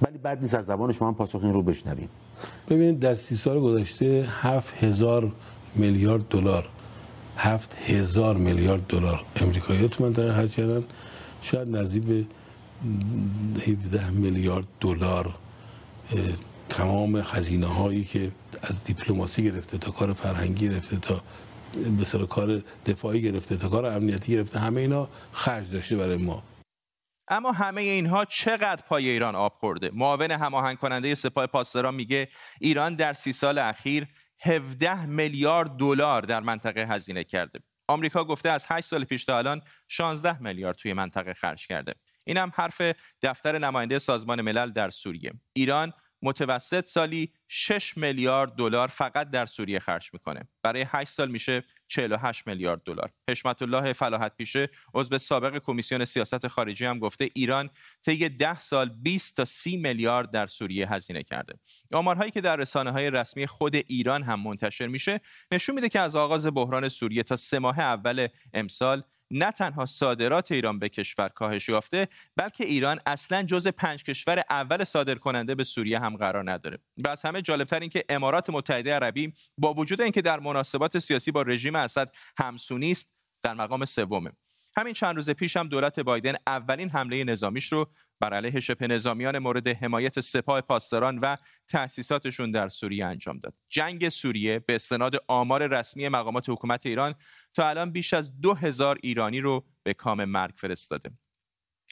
ولی 0.02 0.18
بعد 0.22 0.42
نیست 0.42 0.54
از 0.54 0.66
زبان 0.66 0.92
شما 0.92 1.12
پاسخ 1.12 1.44
این 1.44 1.52
رو 1.52 1.62
بشنویم. 1.62 2.08
ببینید 2.68 2.98
در 2.98 3.14
سی 3.14 3.34
سال 3.34 3.60
گذشته 3.60 4.26
7000 4.28 5.32
میلیارد 5.74 6.28
دلار 6.28 6.68
هفت 7.36 7.76
هزار 7.86 8.36
میلیارد 8.36 8.86
دلار 8.86 9.24
امریکایی 9.36 9.88
تو 9.88 10.04
منطقه 10.04 10.32
خرج 10.32 10.54
کردن. 10.54 10.84
شاید 11.42 11.76
نزدیک 11.76 12.02
به 12.02 12.24
17 13.66 14.10
میلیارد 14.10 14.64
دلار 14.80 15.34
تمام 16.68 17.22
خزینه 17.22 17.66
هایی 17.66 18.04
که 18.04 18.32
از 18.62 18.84
دیپلماسی 18.84 19.44
گرفته 19.44 19.78
تا 19.78 19.90
کار 19.90 20.12
فرهنگی 20.12 20.68
گرفته 20.68 20.96
تا 20.96 21.20
مثلا 22.00 22.26
کار 22.26 22.62
دفاعی 22.86 23.22
گرفته 23.22 23.56
تا 23.56 23.68
کار 23.68 23.86
امنیتی 23.86 24.32
گرفته 24.32 24.58
همه 24.58 24.80
اینا 24.80 25.08
خرج 25.32 25.70
داشته 25.70 25.96
برای 25.96 26.16
ما. 26.16 26.42
اما 27.28 27.52
همه 27.52 27.80
اینها 27.80 28.24
چقدر 28.24 28.82
پای 28.88 29.08
ایران 29.08 29.34
آب 29.34 29.52
خورده؟ 29.60 29.90
معاون 29.94 30.30
هماهنگ 30.30 30.78
کننده 30.78 31.14
سپاه 31.14 31.46
پاسداران 31.46 31.94
میگه 31.94 32.28
ایران 32.60 32.94
در 32.94 33.12
سی 33.12 33.32
سال 33.32 33.58
اخیر 33.58 34.06
17 34.40 35.06
میلیارد 35.06 35.76
دلار 35.76 36.22
در 36.22 36.40
منطقه 36.40 36.80
هزینه 36.80 37.24
کرده. 37.24 37.60
آمریکا 37.88 38.24
گفته 38.24 38.50
از 38.50 38.66
8 38.68 38.86
سال 38.86 39.04
پیش 39.04 39.24
تا 39.24 39.38
الان 39.38 39.62
16 39.88 40.42
میلیارد 40.42 40.76
توی 40.76 40.92
منطقه 40.92 41.34
خرج 41.34 41.66
کرده. 41.66 41.94
این 42.26 42.36
هم 42.36 42.52
حرف 42.54 42.82
دفتر 43.22 43.58
نماینده 43.58 43.98
سازمان 43.98 44.40
ملل 44.40 44.70
در 44.70 44.90
سوریه. 44.90 45.32
ایران 45.52 45.92
متوسط 46.22 46.86
سالی 46.86 47.32
6 47.48 47.96
میلیارد 47.96 48.52
دلار 48.54 48.88
فقط 48.88 49.30
در 49.30 49.46
سوریه 49.46 49.78
خرج 49.78 50.10
می‌کنه. 50.12 50.48
برای 50.62 50.84
8 50.88 51.10
سال 51.10 51.30
میشه 51.30 51.64
48 51.88 52.46
میلیارد 52.46 52.82
دلار. 52.84 53.10
حشمت 53.30 53.62
الله 53.62 53.92
فلاحت 53.92 54.36
پیشه 54.36 54.68
عضو 54.94 55.18
سابق 55.18 55.58
کمیسیون 55.58 56.04
سیاست 56.04 56.48
خارجی 56.48 56.84
هم 56.84 56.98
گفته 56.98 57.30
ایران 57.34 57.70
طی 58.04 58.28
10 58.28 58.58
سال 58.58 58.88
20 58.88 59.36
تا 59.36 59.44
30 59.44 59.76
میلیارد 59.76 60.30
در 60.30 60.46
سوریه 60.46 60.92
هزینه 60.92 61.22
کرده. 61.22 61.54
آمارهایی 61.92 62.30
که 62.30 62.40
در 62.40 62.56
رسانه 62.56 62.90
های 62.90 63.10
رسمی 63.10 63.46
خود 63.46 63.76
ایران 63.76 64.22
هم 64.22 64.40
منتشر 64.40 64.86
میشه 64.86 65.20
نشون 65.52 65.74
میده 65.74 65.88
که 65.88 66.00
از 66.00 66.16
آغاز 66.16 66.46
بحران 66.46 66.88
سوریه 66.88 67.22
تا 67.22 67.36
سه 67.36 67.58
ماه 67.58 67.78
اول 67.78 68.28
امسال 68.54 69.02
نه 69.30 69.52
تنها 69.52 69.86
صادرات 69.86 70.52
ایران 70.52 70.78
به 70.78 70.88
کشور 70.88 71.28
کاهش 71.28 71.68
یافته 71.68 72.08
بلکه 72.36 72.64
ایران 72.64 73.00
اصلا 73.06 73.42
جز 73.42 73.68
پنج 73.68 74.04
کشور 74.04 74.44
اول 74.50 74.84
صادر 74.84 75.14
کننده 75.14 75.54
به 75.54 75.64
سوریه 75.64 75.98
هم 75.98 76.16
قرار 76.16 76.50
نداره 76.50 76.78
و 76.96 77.08
از 77.08 77.22
همه 77.22 77.42
جالبتر 77.42 77.80
این 77.80 77.90
که 77.90 78.04
امارات 78.08 78.50
متحده 78.50 78.94
عربی 78.94 79.32
با 79.58 79.74
وجود 79.74 80.00
اینکه 80.00 80.22
در 80.22 80.40
مناسبات 80.40 80.98
سیاسی 80.98 81.30
با 81.30 81.42
رژیم 81.42 81.74
اسد 81.74 82.14
همسونی 82.38 82.90
است 82.90 83.16
در 83.42 83.54
مقام 83.54 83.84
سومه 83.84 84.32
همین 84.78 84.94
چند 84.94 85.16
روز 85.16 85.30
پیش 85.30 85.56
هم 85.56 85.68
دولت 85.68 86.00
بایدن 86.00 86.34
اولین 86.46 86.90
حمله 86.90 87.24
نظامیش 87.24 87.72
رو 87.72 87.90
بر 88.20 88.34
علیه 88.34 88.60
شبه 88.60 88.86
نظامیان 88.86 89.38
مورد 89.38 89.68
حمایت 89.68 90.20
سپاه 90.20 90.60
پاسداران 90.60 91.18
و 91.18 91.36
تأسیساتشون 91.68 92.50
در 92.50 92.68
سوریه 92.68 93.06
انجام 93.06 93.38
داد. 93.38 93.54
جنگ 93.68 94.08
سوریه 94.08 94.58
به 94.58 94.74
استناد 94.74 95.16
آمار 95.28 95.66
رسمی 95.66 96.08
مقامات 96.08 96.48
حکومت 96.48 96.86
ایران 96.86 97.14
تا 97.56 97.68
الان 97.68 97.92
بیش 97.92 98.14
از 98.14 98.40
دو 98.40 98.54
هزار 98.54 98.98
ایرانی 99.02 99.40
رو 99.40 99.66
به 99.82 99.94
کام 99.94 100.24
مرگ 100.24 100.54
فرستاده. 100.56 101.10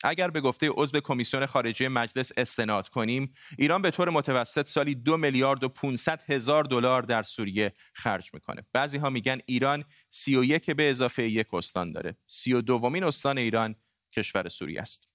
اگر 0.04 0.30
به 0.30 0.40
گفته 0.40 0.71
عضو 0.71 1.00
کمیسیون 1.00 1.47
خارجه 1.47 1.88
مجلس 1.88 2.33
استناد 2.37 2.88
کنیم 2.88 3.35
ایران 3.59 3.83
به 3.83 3.90
طور 3.90 4.11
متوسط 4.11 4.66
سالی 4.66 4.94
دو 4.94 5.16
میلیارد 5.16 5.64
و 5.64 5.68
500 5.68 6.23
هزار 6.26 6.64
دلار 6.64 7.02
در 7.02 7.23
سوریه 7.23 7.73
خرج 7.94 8.30
می‌کنه. 8.35 8.62
بعضی 8.73 8.99
ها 8.99 9.11
میگن 9.11 9.38
ایران 9.47 9.85
31 10.11 10.71
به 10.71 10.90
اضافه 10.90 11.23
یک 11.30 11.54
استان 11.54 11.92
داره. 11.92 12.16
32 12.26 12.90
مین 12.90 13.04
استان 13.04 13.38
ایران 13.38 13.75
کشور 14.16 14.49
سوریه 14.49 14.80
است. 14.80 15.09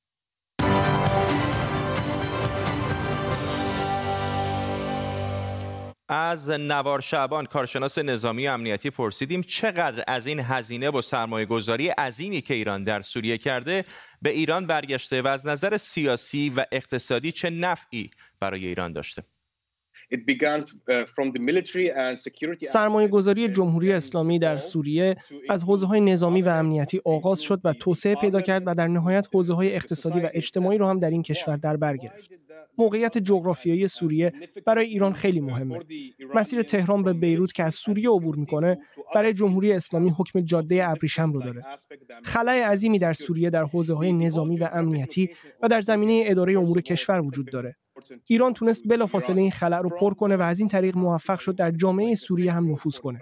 از 6.09 6.49
نوار 6.49 7.01
شعبان 7.01 7.45
کارشناس 7.45 7.97
نظامی 7.97 8.47
امنیتی 8.47 8.89
پرسیدیم 8.89 9.41
چقدر 9.41 10.03
از 10.07 10.27
این 10.27 10.39
هزینه 10.39 10.89
و 10.89 11.01
سرمایه 11.01 11.45
گذاری 11.45 11.89
عظیمی 11.89 12.41
که 12.41 12.53
ایران 12.53 12.83
در 12.83 13.01
سوریه 13.01 13.37
کرده 13.37 13.83
به 14.21 14.29
ایران 14.29 14.67
برگشته 14.67 15.21
و 15.21 15.27
از 15.27 15.47
نظر 15.47 15.77
سیاسی 15.77 16.49
و 16.49 16.65
اقتصادی 16.71 17.31
چه 17.31 17.49
نفعی 17.49 18.11
برای 18.39 18.65
ایران 18.65 18.93
داشته 18.93 19.23
سرمایه 22.61 23.07
گذاری 23.07 23.49
جمهوری 23.49 23.91
اسلامی 23.91 24.39
در 24.39 24.57
سوریه 24.57 25.15
از 25.49 25.63
حوزه 25.63 25.87
های 25.87 26.01
نظامی 26.01 26.41
و 26.41 26.49
امنیتی 26.49 27.01
آغاز 27.05 27.41
شد 27.41 27.61
و 27.63 27.73
توسعه 27.73 28.15
پیدا 28.15 28.41
کرد 28.41 28.63
و 28.65 28.75
در 28.75 28.87
نهایت 28.87 29.27
حوزه 29.33 29.53
های 29.53 29.75
اقتصادی 29.75 30.19
و 30.19 30.29
اجتماعی 30.33 30.77
رو 30.77 30.87
هم 30.87 30.99
در 30.99 31.09
این 31.09 31.23
کشور 31.23 31.57
در 31.57 31.77
بر 31.77 31.97
گرفت. 31.97 32.31
موقعیت 32.77 33.17
جغرافیایی 33.17 33.87
سوریه 33.87 34.33
برای 34.65 34.85
ایران 34.85 35.13
خیلی 35.13 35.39
مهمه. 35.39 35.79
مسیر 36.35 36.61
تهران 36.61 37.03
به 37.03 37.13
بیروت 37.13 37.53
که 37.53 37.63
از 37.63 37.75
سوریه 37.75 38.09
عبور 38.09 38.35
می‌کنه 38.35 38.77
برای 39.15 39.33
جمهوری 39.33 39.73
اسلامی 39.73 40.09
حکم 40.09 40.41
جاده 40.41 40.89
ابریشم 40.89 41.31
رو 41.31 41.41
داره. 41.41 41.63
خلای 42.23 42.61
عظیمی 42.61 42.99
در 42.99 43.13
سوریه 43.13 43.49
در 43.49 43.63
حوزه 43.63 43.93
های 43.93 44.13
نظامی 44.13 44.57
و 44.57 44.69
امنیتی 44.73 45.29
و 45.61 45.67
در 45.67 45.81
زمینه 45.81 46.23
اداره 46.25 46.59
امور 46.59 46.81
کشور 46.81 47.21
وجود 47.21 47.51
داره. 47.51 47.75
ایران 48.25 48.53
تونست 48.53 48.83
بلافاصله 48.87 49.41
این 49.41 49.51
خلع 49.51 49.77
رو 49.77 49.89
پر 49.89 50.13
کنه 50.13 50.35
و 50.37 50.41
از 50.41 50.59
این 50.59 50.67
طریق 50.67 50.97
موفق 50.97 51.39
شد 51.39 51.55
در 51.55 51.71
جامعه 51.71 52.15
سوریه 52.15 52.51
هم 52.51 52.71
نفوذ 52.71 52.97
کنه 52.97 53.19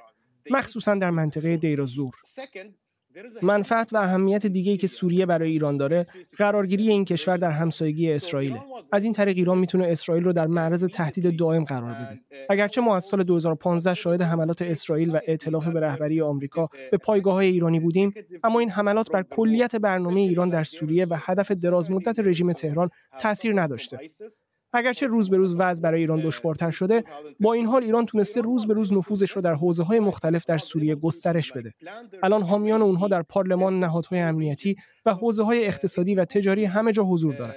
مخصوصا 0.51 0.95
در 0.95 1.09
منطقه 1.09 1.57
دیر 1.57 1.85
زور 1.85 2.13
منفعت 3.41 3.93
و 3.93 3.97
اهمیت 3.97 4.45
دیگه 4.45 4.77
که 4.77 4.87
سوریه 4.87 5.25
برای 5.25 5.51
ایران 5.51 5.77
داره 5.77 6.07
قرارگیری 6.37 6.89
این 6.89 7.05
کشور 7.05 7.37
در 7.37 7.51
همسایگی 7.51 8.11
اسرائیل 8.11 8.57
از 8.91 9.03
این 9.03 9.13
طریق 9.13 9.37
ایران 9.37 9.57
می‌تونه 9.57 9.87
اسرائیل 9.87 10.23
رو 10.23 10.33
در 10.33 10.47
معرض 10.47 10.83
تهدید 10.83 11.39
دائم 11.39 11.63
قرار 11.63 11.93
بده. 11.93 12.19
اگرچه 12.49 12.81
ما 12.81 12.95
از 12.95 13.05
سال 13.05 13.23
2015 13.23 13.93
شاهد 13.93 14.21
حملات 14.21 14.61
اسرائیل 14.61 15.09
و 15.15 15.19
ائتلاف 15.27 15.67
به 15.67 15.79
رهبری 15.79 16.21
آمریکا 16.21 16.69
به 16.91 16.97
پایگاه 16.97 17.33
های 17.33 17.47
ایرانی 17.47 17.79
بودیم 17.79 18.13
اما 18.43 18.59
این 18.59 18.69
حملات 18.69 19.11
بر 19.11 19.23
کلیت 19.23 19.75
برنامه 19.75 20.19
ایران 20.19 20.49
در 20.49 20.63
سوریه 20.63 21.05
و 21.05 21.17
هدف 21.19 21.51
درازمدت 21.51 22.19
رژیم 22.19 22.53
تهران 22.53 22.89
تاثیر 23.19 23.61
نداشته. 23.61 23.99
اگرچه 24.73 25.07
روز 25.07 25.29
به 25.29 25.37
روز 25.37 25.55
وضع 25.57 25.83
برای 25.83 25.99
ایران 25.99 26.19
دشوارتر 26.19 26.71
شده 26.71 27.03
با 27.39 27.53
این 27.53 27.65
حال 27.65 27.83
ایران 27.83 28.05
تونسته 28.05 28.41
روز 28.41 28.67
به 28.67 28.73
روز 28.73 28.93
نفوذش 28.93 29.31
رو 29.31 29.41
در 29.41 29.53
حوزه 29.53 29.83
های 29.83 29.99
مختلف 29.99 30.45
در 30.45 30.57
سوریه 30.57 30.95
گسترش 30.95 31.51
بده. 31.51 31.73
الان 32.23 32.41
حامیان 32.41 32.81
اونها 32.81 33.07
در 33.07 33.21
پارلمان 33.21 33.79
نهادهای 33.79 34.19
امنیتی 34.19 34.75
و 35.05 35.13
حوزه 35.13 35.43
های 35.43 35.65
اقتصادی 35.65 36.15
و 36.15 36.25
تجاری 36.25 36.65
همه 36.65 36.91
جا 36.91 37.03
حضور 37.03 37.35
دارند 37.35 37.55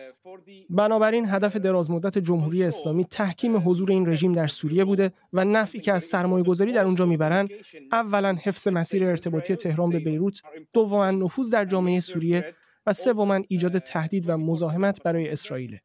بنابراین 0.70 1.26
هدف 1.28 1.56
درازمدت 1.56 2.18
جمهوری 2.18 2.64
اسلامی 2.64 3.04
تحکیم 3.04 3.68
حضور 3.68 3.90
این 3.90 4.08
رژیم 4.08 4.32
در 4.32 4.46
سوریه 4.46 4.84
بوده 4.84 5.12
و 5.32 5.44
نفعی 5.44 5.80
که 5.80 5.92
از 5.92 6.04
سرمایه 6.04 6.44
گذاری 6.44 6.72
در 6.72 6.84
اونجا 6.84 7.06
می‌برند 7.06 7.50
اولا 7.92 8.36
حفظ 8.42 8.68
مسیر 8.68 9.04
ارتباطی 9.04 9.56
تهران 9.56 9.90
به 9.90 9.98
بیروت 9.98 10.40
دوما 10.72 11.10
نفوذ 11.10 11.50
در 11.50 11.64
جامعه 11.64 12.00
سوریه 12.00 12.54
و 12.86 12.92
سوما 12.92 13.40
ایجاد 13.48 13.78
تهدید 13.78 14.28
و 14.28 14.36
مزاحمت 14.36 15.02
برای 15.02 15.28
اسرائیل. 15.28 15.78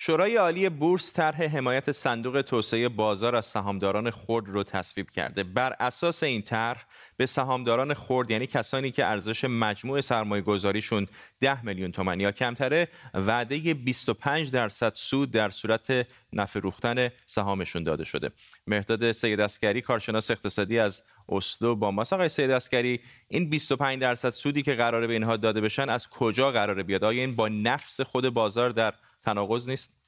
شورای 0.00 0.36
عالی 0.36 0.68
بورس 0.68 1.12
طرح 1.12 1.42
حمایت 1.42 1.92
صندوق 1.92 2.42
توسعه 2.42 2.88
بازار 2.88 3.36
از 3.36 3.46
سهامداران 3.46 4.10
خرد 4.10 4.48
رو 4.48 4.62
تصویب 4.62 5.10
کرده. 5.10 5.42
بر 5.42 5.74
اساس 5.80 6.22
این 6.22 6.42
طرح 6.42 6.84
به 7.16 7.26
سهامداران 7.26 7.94
خرد 7.94 8.30
یعنی 8.30 8.46
کسانی 8.46 8.90
که 8.90 9.06
ارزش 9.06 9.44
مجموع 9.44 10.00
سرمایه 10.00 10.42
گذاریشون 10.42 11.06
10 11.40 11.64
میلیون 11.64 11.92
تومانی 11.92 12.22
یا 12.22 12.32
کمتره 12.32 12.88
وعده 13.14 13.74
25 13.74 14.50
درصد 14.50 14.92
سود 14.94 15.30
در 15.30 15.50
صورت 15.50 16.06
نفروختن 16.32 17.08
سهامشون 17.26 17.82
داده 17.82 18.04
شده. 18.04 18.30
مهرداد 18.66 19.12
سید 19.12 19.40
عسگری 19.40 19.80
کارشناس 19.80 20.30
اقتصادی 20.30 20.78
از 20.78 21.02
اسلو 21.28 21.74
با 21.74 21.90
ماست. 21.90 22.12
آقای 22.12 22.28
سید 22.28 22.50
عسگری 22.50 23.00
این 23.28 23.50
25 23.50 24.00
درصد 24.00 24.30
سودی 24.30 24.62
که 24.62 24.74
قراره 24.74 25.06
به 25.06 25.12
اینها 25.12 25.36
داده 25.36 25.60
بشن 25.60 25.88
از 25.88 26.08
کجا 26.08 26.50
قراره 26.50 26.82
بیاد؟ 26.82 27.04
آیا 27.04 27.20
این 27.20 27.36
با 27.36 27.48
نفس 27.48 28.00
خود 28.00 28.28
بازار 28.28 28.70
در 28.70 28.94
تناقض 29.24 29.68
نیست؟ 29.68 29.98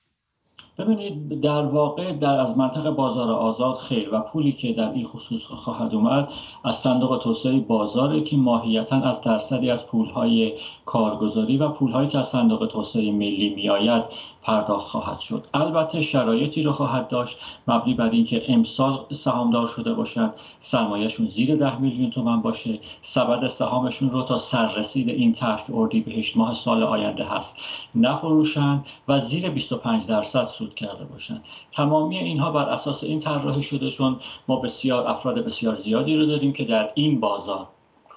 ببینید 0.78 1.40
در 1.40 1.62
واقع 1.62 2.12
در 2.12 2.40
از 2.40 2.58
منطق 2.58 2.90
بازار 2.90 3.32
آزاد 3.32 3.76
خیر 3.76 4.14
و 4.14 4.20
پولی 4.20 4.52
که 4.52 4.72
در 4.72 4.92
این 4.92 5.06
خصوص 5.06 5.42
خواهد 5.42 5.94
اومد 5.94 6.32
از 6.64 6.76
صندوق 6.76 7.20
توسعه 7.22 7.60
بازاره 7.60 8.24
که 8.24 8.36
ماهیتا 8.36 8.96
از 8.96 9.20
درصدی 9.20 9.70
از 9.70 9.86
پولهای 9.86 10.52
کارگزاری 10.84 11.56
و 11.56 11.68
پولهایی 11.68 12.08
که 12.08 12.18
از 12.18 12.28
صندوق 12.28 12.66
توسعه 12.66 13.12
ملی 13.12 13.52
میآید 13.56 14.02
پرداخت 14.42 14.86
خواهد 14.86 15.20
شد. 15.20 15.46
البته 15.54 16.02
شرایطی 16.02 16.62
رو 16.62 16.72
خواهد 16.72 17.08
داشت 17.08 17.38
مبنی 17.68 17.94
بر 17.94 18.10
اینکه 18.10 18.44
امسال 18.48 19.06
سهامدار 19.12 19.66
شده 19.66 19.92
باشند 19.92 20.34
سرمایهشون 20.60 21.26
زیر 21.26 21.56
ده 21.56 21.80
میلیون 21.80 22.10
تومن 22.10 22.42
باشه. 22.42 22.78
سبد 23.02 23.48
سهامشون 23.48 24.10
رو 24.10 24.22
تا 24.22 24.36
سررسید 24.36 25.08
این 25.08 25.32
طرح 25.32 25.64
اردی 25.74 26.00
بهشت 26.00 26.36
ماه 26.36 26.54
سال 26.54 26.82
آینده 26.82 27.24
هست 27.24 27.62
نفروشند 27.94 28.86
و 29.08 29.20
زیر 29.20 29.50
25 29.50 30.06
درصد 30.06 30.44
سود 30.44 30.74
کرده 30.74 31.04
باشند 31.04 31.44
تمامی 31.72 32.18
اینها 32.18 32.50
بر 32.50 32.68
اساس 32.68 33.04
این 33.04 33.20
طراحی 33.20 33.62
شده 33.62 33.90
چون 33.90 34.16
ما 34.48 34.56
بسیار 34.56 35.06
افراد 35.08 35.38
بسیار 35.38 35.74
زیادی 35.74 36.16
رو 36.16 36.26
داریم 36.26 36.52
که 36.52 36.64
در 36.64 36.90
این 36.94 37.20
بازار 37.20 37.66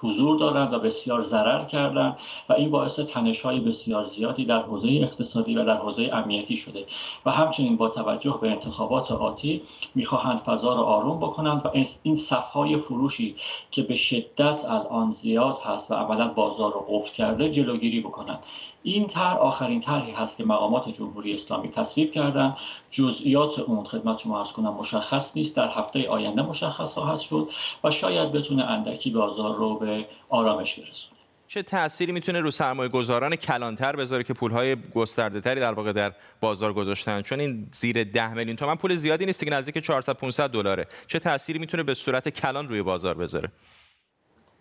حضور 0.04 0.38
دارند 0.38 0.72
و 0.72 0.78
بسیار 0.78 1.22
ضرر 1.22 1.64
کردند 1.64 2.16
و 2.48 2.52
این 2.52 2.70
باعث 2.70 3.00
تنش 3.00 3.42
های 3.42 3.60
بسیار 3.60 4.04
زیادی 4.04 4.44
در 4.44 4.62
حوزه 4.62 4.88
اقتصادی 4.88 5.56
و 5.56 5.64
در 5.64 5.76
حوزه 5.76 6.10
امنیتی 6.12 6.56
شده 6.56 6.86
و 7.26 7.30
همچنین 7.30 7.76
با 7.76 7.88
توجه 7.88 8.38
به 8.40 8.50
انتخابات 8.50 9.12
آتی 9.12 9.62
می‌خواهند 9.94 10.38
فضا 10.38 10.74
را 10.74 10.82
آروم 10.82 11.18
بکنند 11.18 11.66
و 11.66 11.70
این 12.02 12.16
صفهای 12.16 12.76
فروشی 12.76 13.36
که 13.70 13.82
به 13.82 13.94
شدت 13.94 14.64
الان 14.64 15.12
زیاد 15.12 15.58
هست 15.64 15.90
و 15.90 15.94
عملا 15.94 16.28
بازار 16.28 16.72
رو 16.72 16.86
قفل 16.88 17.14
کرده 17.14 17.50
جلوگیری 17.50 18.00
بکنند. 18.00 18.38
این 18.86 19.06
طرح 19.06 19.36
آخرین 19.36 19.80
طرحی 19.80 20.12
هست 20.12 20.36
که 20.36 20.44
مقامات 20.44 20.88
جمهوری 20.88 21.34
اسلامی 21.34 21.68
تصویب 21.68 22.12
کردن. 22.12 22.56
جزئیات 22.90 23.58
اون 23.58 23.84
خدمت 23.84 24.18
شما 24.18 24.38
ارز 24.38 24.52
کنم 24.52 24.74
مشخص 24.74 25.36
نیست. 25.36 25.56
در 25.56 25.68
هفته 25.68 26.08
آینده 26.08 26.42
مشخص 26.42 26.94
خواهد 26.94 27.20
شد 27.20 27.48
و 27.84 27.90
شاید 27.90 28.32
بتونه 28.32 28.64
اندکی 28.64 29.10
بازار 29.10 29.54
رو 29.54 29.78
به 29.78 30.06
آرامش 30.28 30.78
برسونه. 30.78 31.18
چه 31.48 31.62
تأثیری 31.62 32.12
می‌تونه 32.12 32.40
رو 32.40 32.50
سرمایه 32.50 32.88
گذاران 32.88 33.36
کلانتر 33.36 33.96
بذاره 33.96 34.24
که 34.24 34.34
پولهای 34.34 34.76
گسترده 34.94 35.40
تری 35.40 35.60
در 35.60 35.72
واقع 35.72 35.92
در 35.92 36.12
بازار 36.40 36.72
گذاشتن؟ 36.72 37.22
چون 37.22 37.40
این 37.40 37.68
زیر 37.72 38.04
10 38.04 38.34
میلیون 38.34 38.56
تومن 38.56 38.74
پول 38.74 38.96
زیادی 38.96 39.26
نیست 39.26 39.44
که 39.44 39.50
نزدیک 39.50 39.78
400 39.78 40.12
500 40.12 40.50
دلاره. 40.50 40.86
چه 41.06 41.18
تأثیری 41.18 41.58
می‌تونه 41.58 41.82
به 41.82 41.94
صورت 41.94 42.28
کلان 42.28 42.68
روی 42.68 42.82
بازار 42.82 43.14
بذاره؟ 43.14 43.48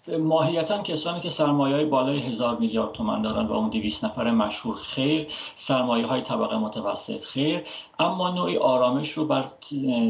ماهیتا 0.08 0.82
کسانی 0.82 1.22
که 1.22 1.30
سرمایه 1.30 1.76
های 1.76 1.86
بالای 1.86 2.20
هزار 2.20 2.58
میلیارد 2.58 2.92
تومن 2.92 3.22
دارن 3.22 3.46
و 3.46 3.54
اون 3.54 3.70
دویست 3.70 4.06
نفر 4.06 4.32
مشهور 4.32 4.76
خیر 4.76 5.28
سرمایه 5.56 6.08
های 6.08 6.22
طبقه 6.22 6.58
متوسط 6.58 7.24
خیر 7.24 7.64
اما 8.00 8.32
نوعی 8.32 8.58
آرامش 8.58 9.12
رو 9.12 9.26
بر 9.26 9.46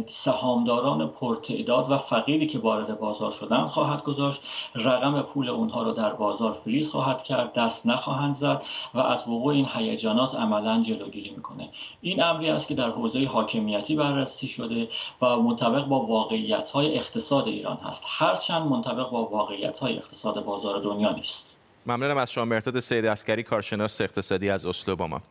سهامداران 0.08 1.08
پرتعداد 1.08 1.92
و 1.92 1.98
فقیری 1.98 2.48
که 2.48 2.60
وارد 2.60 3.00
بازار 3.00 3.32
شدن 3.32 3.68
خواهد 3.68 4.04
گذاشت. 4.04 4.42
رقم 4.76 5.22
پول 5.22 5.50
اونها 5.50 5.84
رو 5.84 5.92
در 5.92 6.14
بازار 6.14 6.52
فریز 6.52 6.92
خواهد 6.92 7.24
کرد 7.24 7.54
دست 7.54 7.88
نخواهند 7.88 8.36
زد 8.36 8.64
و 8.94 9.00
از 9.00 9.28
وقوع 9.28 9.54
این 9.54 9.68
هیجانات 9.74 10.36
عملا 10.36 10.82
جلوگیری 10.82 11.30
می‌کنه. 11.30 11.70
این 12.02 12.24
امری 12.24 12.50
است 12.50 12.68
که 12.68 12.74
در 12.74 12.90
حوزه 12.90 13.26
حاکمیتی 13.26 13.96
بررسی 13.96 14.48
شده 14.48 14.90
و 15.22 15.36
منطبق 15.40 15.86
با 15.86 16.00
واقعیت 16.00 16.70
های 16.70 16.96
اقتصاد 16.96 17.48
ایران 17.48 17.78
هست. 17.78 18.04
هرچند 18.08 18.68
منطبق 18.68 19.10
با 19.10 19.26
واقعیت 19.26 19.80
های 19.84 19.98
اقتصاد 19.98 20.46
بازار 20.46 20.82
دنیا 20.84 21.12
نیست. 21.12 21.60
ممنونم 21.86 22.18
از 22.18 22.32
شما 22.32 22.46
مهرداد 22.46 22.80
سید 22.80 23.06
عسگری 23.06 23.44
کارشناس 23.44 24.02
اقتصادی 24.02 24.50
از 24.50 24.66
اسلو 24.66 24.96
با 24.96 25.08
ما. 25.08 25.22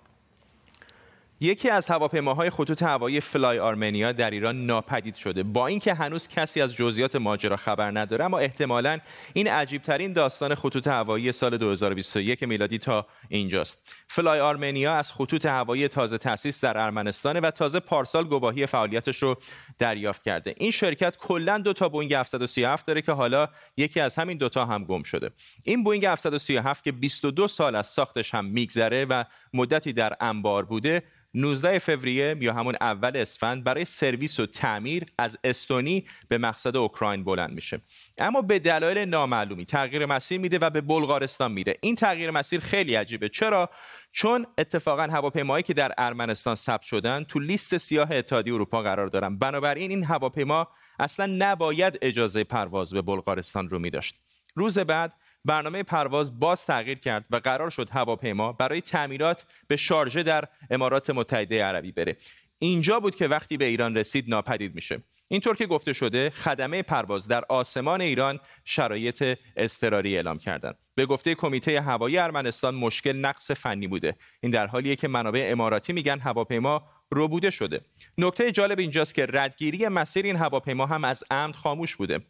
یکی 1.42 1.70
از 1.70 1.88
هواپیماهای 1.88 2.50
خطوط 2.50 2.82
هوایی 2.82 3.20
Fly 3.20 3.58
Armenia 3.58 4.12
در 4.12 4.30
ایران 4.30 4.66
ناپدید 4.66 5.14
شده. 5.14 5.42
با 5.42 5.66
اینکه 5.66 5.94
هنوز 5.94 6.28
کسی 6.28 6.60
از 6.60 6.74
جزئیات 6.74 7.16
ماجرا 7.16 7.56
خبر 7.56 7.98
نداره 7.98 8.24
اما 8.24 8.38
احتمالا 8.38 8.98
این 9.32 9.48
عجیبترین 9.48 10.12
داستان 10.12 10.54
خطوط 10.54 10.86
هوایی 10.86 11.32
سال 11.32 11.56
2021 11.56 12.42
میلادی 12.42 12.78
تا 12.78 13.06
اینجاست. 13.28 13.94
Fly 14.08 14.40
Armenia 14.40 14.94
از 14.94 15.12
خطوط 15.12 15.46
هوایی 15.46 15.88
تازه 15.88 16.18
تأسیس 16.18 16.64
در 16.64 16.78
ارمنستان 16.78 17.40
و 17.40 17.50
تازه 17.50 17.80
پارسال 17.80 18.24
گواهی 18.24 18.66
فعالیتش 18.66 19.22
رو 19.22 19.36
دریافت 19.78 20.22
کرده. 20.22 20.54
این 20.56 20.70
شرکت 20.70 21.16
کلا 21.16 21.58
دو 21.58 21.72
تا 21.72 21.88
بوینگ 21.88 22.14
737 22.14 22.86
داره 22.86 23.02
که 23.02 23.12
حالا 23.12 23.48
یکی 23.76 24.00
از 24.00 24.16
همین 24.16 24.38
دوتا 24.38 24.66
هم 24.66 24.84
گم 24.84 25.02
شده. 25.02 25.30
این 25.64 25.84
بوینگ 25.84 26.04
737 26.04 26.84
که 26.84 26.92
22 26.92 27.48
سال 27.48 27.74
از 27.74 27.86
ساختش 27.86 28.34
هم 28.34 28.44
میگذره 28.44 29.04
و 29.04 29.24
مدتی 29.54 29.92
در 29.92 30.16
انبار 30.20 30.64
بوده. 30.64 31.02
19 31.34 31.78
فوریه 31.78 32.36
یا 32.40 32.52
همون 32.52 32.76
اول 32.80 33.16
اسفند 33.16 33.64
برای 33.64 33.84
سرویس 33.84 34.40
و 34.40 34.46
تعمیر 34.46 35.04
از 35.18 35.38
استونی 35.44 36.04
به 36.28 36.38
مقصد 36.38 36.76
اوکراین 36.76 37.24
بلند 37.24 37.50
میشه. 37.50 37.80
اما 38.18 38.42
به 38.42 38.58
دلایل 38.58 38.98
نامعلومی 38.98 39.64
تغییر 39.64 40.06
مسیر 40.06 40.40
میده 40.40 40.58
و 40.58 40.70
به 40.70 40.80
بلغارستان 40.80 41.52
میره. 41.52 41.76
این 41.80 41.94
تغییر 41.94 42.30
مسیر 42.30 42.60
خیلی 42.60 42.94
عجیبه. 42.94 43.28
چرا؟ 43.28 43.70
چون 44.12 44.46
اتفاقا 44.58 45.02
هواپیمایی 45.02 45.62
که 45.62 45.74
در 45.74 45.92
ارمنستان 45.98 46.54
ثبت 46.54 46.82
شدن 46.82 47.24
تو 47.24 47.38
لیست 47.38 47.76
سیاه 47.76 48.12
اتحادیه 48.12 48.54
اروپا 48.54 48.82
قرار 48.82 49.06
دارن. 49.06 49.38
بنابراین 49.38 49.90
این 49.90 50.04
هواپیما 50.04 50.68
اصلا 50.98 51.26
نباید 51.38 51.98
اجازه 52.02 52.44
پرواز 52.44 52.92
به 52.92 53.02
بلغارستان 53.02 53.68
رو 53.68 53.78
میداشت. 53.78 54.14
روز 54.54 54.78
بعد 54.78 55.12
برنامه 55.44 55.82
پرواز 55.82 56.40
باز 56.40 56.66
تغییر 56.66 56.98
کرد 56.98 57.24
و 57.30 57.36
قرار 57.36 57.70
شد 57.70 57.90
هواپیما 57.90 58.52
برای 58.52 58.80
تعمیرات 58.80 59.44
به 59.66 59.76
شارژه 59.76 60.22
در 60.22 60.44
امارات 60.70 61.10
متحده 61.10 61.64
عربی 61.64 61.92
بره. 61.92 62.16
اینجا 62.58 63.00
بود 63.00 63.14
که 63.14 63.28
وقتی 63.28 63.56
به 63.56 63.64
ایران 63.64 63.96
رسید 63.96 64.24
ناپدید 64.28 64.74
میشه. 64.74 65.02
اینطور 65.28 65.56
که 65.56 65.66
گفته 65.66 65.92
شده 65.92 66.30
خدمه 66.30 66.82
پرواز 66.82 67.28
در 67.28 67.44
آسمان 67.48 68.00
ایران 68.00 68.40
شرایط 68.64 69.38
اضطراری 69.56 70.16
اعلام 70.16 70.38
کردند. 70.38 70.78
به 70.94 71.06
گفته 71.06 71.34
کمیته 71.34 71.80
هوایی 71.80 72.18
ارمنستان 72.18 72.74
مشکل 72.74 73.12
نقص 73.12 73.50
فنی 73.50 73.86
بوده. 73.86 74.16
این 74.40 74.52
در 74.52 74.66
حالیه 74.66 74.96
که 74.96 75.08
منابع 75.08 75.48
اماراتی 75.52 75.92
میگن 75.92 76.18
هواپیما 76.18 76.82
ربوده 77.12 77.50
شده. 77.50 77.80
نکته 78.18 78.52
جالب 78.52 78.78
اینجاست 78.78 79.14
که 79.14 79.26
ردگیری 79.32 79.88
مسیر 79.88 80.24
این 80.24 80.36
هواپیما 80.36 80.86
هم 80.86 81.04
از 81.04 81.24
عمد 81.30 81.54
خاموش 81.54 81.96
بوده. 81.96 82.20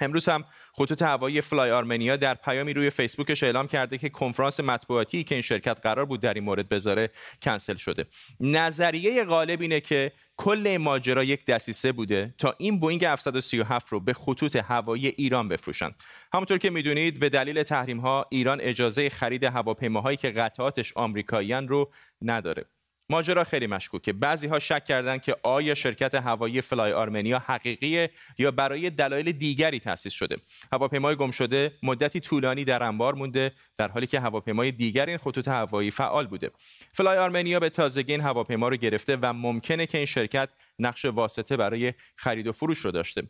امروز 0.00 0.28
هم 0.28 0.44
خطوط 0.72 1.02
هوایی 1.02 1.40
فلای 1.40 1.70
آرمنیا 1.70 2.16
در 2.16 2.34
پیامی 2.34 2.72
روی 2.72 2.90
فیسبوکش 2.90 3.42
اعلام 3.42 3.66
کرده 3.66 3.98
که 3.98 4.08
کنفرانس 4.08 4.60
مطبوعاتی 4.60 5.24
که 5.24 5.34
این 5.34 5.42
شرکت 5.42 5.80
قرار 5.82 6.04
بود 6.04 6.20
در 6.20 6.34
این 6.34 6.44
مورد 6.44 6.68
بذاره 6.68 7.10
کنسل 7.42 7.76
شده. 7.76 8.06
نظریه 8.40 9.24
غالب 9.24 9.60
اینه 9.60 9.80
که 9.80 10.12
کل 10.36 10.76
ماجرا 10.80 11.24
یک 11.24 11.46
دسیسه 11.46 11.92
بوده 11.92 12.34
تا 12.38 12.54
این 12.58 12.80
بوینگ 12.80 13.04
737 13.04 13.88
رو 13.88 14.00
به 14.00 14.12
خطوط 14.12 14.56
هوایی 14.56 15.06
ایران 15.06 15.48
بفروشند 15.48 15.96
همونطور 16.32 16.58
که 16.58 16.70
می‌دونید 16.70 17.20
به 17.20 17.28
دلیل 17.28 17.62
تحریم 17.62 17.98
ها 18.00 18.26
ایران 18.30 18.60
اجازه 18.60 19.08
خرید 19.08 19.44
هواپیماهایی 19.44 20.16
که 20.16 20.30
قطعاتش 20.30 20.92
آمریکاییان 20.96 21.68
رو 21.68 21.90
نداره. 22.22 22.64
ماجرا 23.10 23.44
خیلی 23.44 23.66
مشکوکه. 23.66 24.12
بعضی 24.12 24.46
ها 24.46 24.58
شک 24.58 24.84
کردند 24.84 25.22
که 25.22 25.36
آیا 25.42 25.74
شرکت 25.74 26.14
هوایی 26.14 26.60
فلای 26.60 26.92
آرمنیا 26.92 27.38
حقیقیه 27.38 28.10
یا 28.38 28.50
برای 28.50 28.90
دلایل 28.90 29.32
دیگری 29.32 29.80
تأسیس 29.80 30.12
شده. 30.12 30.36
هواپیمای 30.72 31.16
گم 31.16 31.30
شده 31.30 31.72
مدتی 31.82 32.20
طولانی 32.20 32.64
در 32.64 32.82
انبار 32.82 33.14
مونده 33.14 33.52
در 33.78 33.88
حالی 33.88 34.06
که 34.06 34.20
هواپیمای 34.20 34.72
دیگر 34.72 35.06
این 35.06 35.18
خطوط 35.18 35.48
هوایی 35.48 35.90
فعال 35.90 36.26
بوده. 36.26 36.50
فلای 36.92 37.18
آرمنیا 37.18 37.60
به 37.60 37.70
تازگی 37.70 38.12
این 38.12 38.20
هواپیما 38.20 38.68
رو 38.68 38.76
گرفته 38.76 39.18
و 39.22 39.32
ممکنه 39.32 39.86
که 39.86 39.98
این 39.98 40.06
شرکت 40.06 40.48
نقش 40.78 41.04
واسطه 41.04 41.56
برای 41.56 41.94
خرید 42.16 42.46
و 42.46 42.52
فروش 42.52 42.78
رو 42.78 42.90
داشته. 42.90 43.22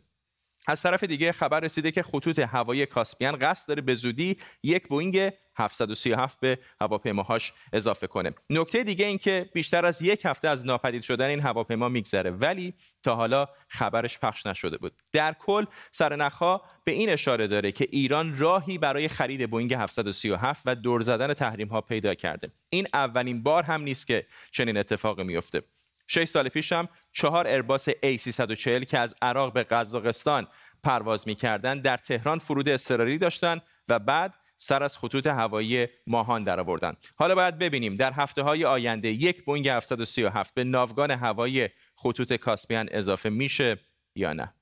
از 0.67 0.81
طرف 0.81 1.03
دیگه 1.03 1.31
خبر 1.31 1.59
رسیده 1.59 1.91
که 1.91 2.03
خطوط 2.03 2.39
هوایی 2.39 2.85
کاسپیان 2.85 3.35
قصد 3.35 3.67
داره 3.67 3.81
به 3.81 3.95
زودی 3.95 4.37
یک 4.63 4.87
بوینگ 4.87 5.31
737 5.55 6.39
به 6.39 6.59
هواپیماهاش 6.81 7.53
اضافه 7.73 8.07
کنه. 8.07 8.33
نکته 8.49 8.83
دیگه 8.83 9.05
این 9.05 9.17
که 9.17 9.49
بیشتر 9.53 9.85
از 9.85 10.01
یک 10.01 10.25
هفته 10.25 10.47
از 10.47 10.65
ناپدید 10.65 11.01
شدن 11.01 11.25
این 11.25 11.39
هواپیما 11.39 11.89
میگذره 11.89 12.31
ولی 12.31 12.73
تا 13.03 13.15
حالا 13.15 13.47
خبرش 13.67 14.19
پخش 14.19 14.45
نشده 14.45 14.77
بود. 14.77 14.93
در 15.11 15.33
کل 15.33 15.65
سرنخها 15.91 16.61
به 16.83 16.91
این 16.91 17.09
اشاره 17.09 17.47
داره 17.47 17.71
که 17.71 17.87
ایران 17.91 18.37
راهی 18.37 18.77
برای 18.77 19.07
خرید 19.07 19.49
بوینگ 19.49 19.73
737 19.73 20.63
و 20.65 20.75
دور 20.75 21.01
زدن 21.01 21.33
تحریم 21.33 21.67
ها 21.67 21.81
پیدا 21.81 22.13
کرده. 22.13 22.51
این 22.69 22.87
اولین 22.93 23.43
بار 23.43 23.63
هم 23.63 23.81
نیست 23.81 24.07
که 24.07 24.25
چنین 24.51 24.77
اتفاقی 24.77 25.23
میفته 25.23 25.63
شش 26.07 26.23
سال 26.23 26.49
پیش 26.49 26.71
هم 26.71 26.89
چهار 27.13 27.47
ایرباس 27.47 27.89
A340 27.89 28.85
که 28.85 28.99
از 28.99 29.15
عراق 29.21 29.53
به 29.53 29.63
قزاقستان 29.63 30.47
پرواز 30.83 31.27
می‌کردند 31.27 31.81
در 31.81 31.97
تهران 31.97 32.39
فرود 32.39 32.69
اضطراری 32.69 33.17
داشتند 33.17 33.61
و 33.89 33.99
بعد 33.99 34.33
سر 34.57 34.83
از 34.83 34.97
خطوط 34.97 35.27
هوایی 35.27 35.87
ماهان 36.07 36.43
درآوردن 36.43 36.93
حالا 37.15 37.35
باید 37.35 37.57
ببینیم 37.57 37.95
در 37.95 38.13
هفته 38.13 38.41
های 38.41 38.65
آینده 38.65 39.09
یک 39.09 39.45
بوینگ 39.45 39.67
737 39.67 40.53
به 40.53 40.63
ناوگان 40.63 41.11
هوایی 41.11 41.67
خطوط 41.95 42.33
کاسپیان 42.33 42.89
اضافه 42.91 43.29
میشه 43.29 43.79
یا 44.15 44.33
نه. 44.33 44.53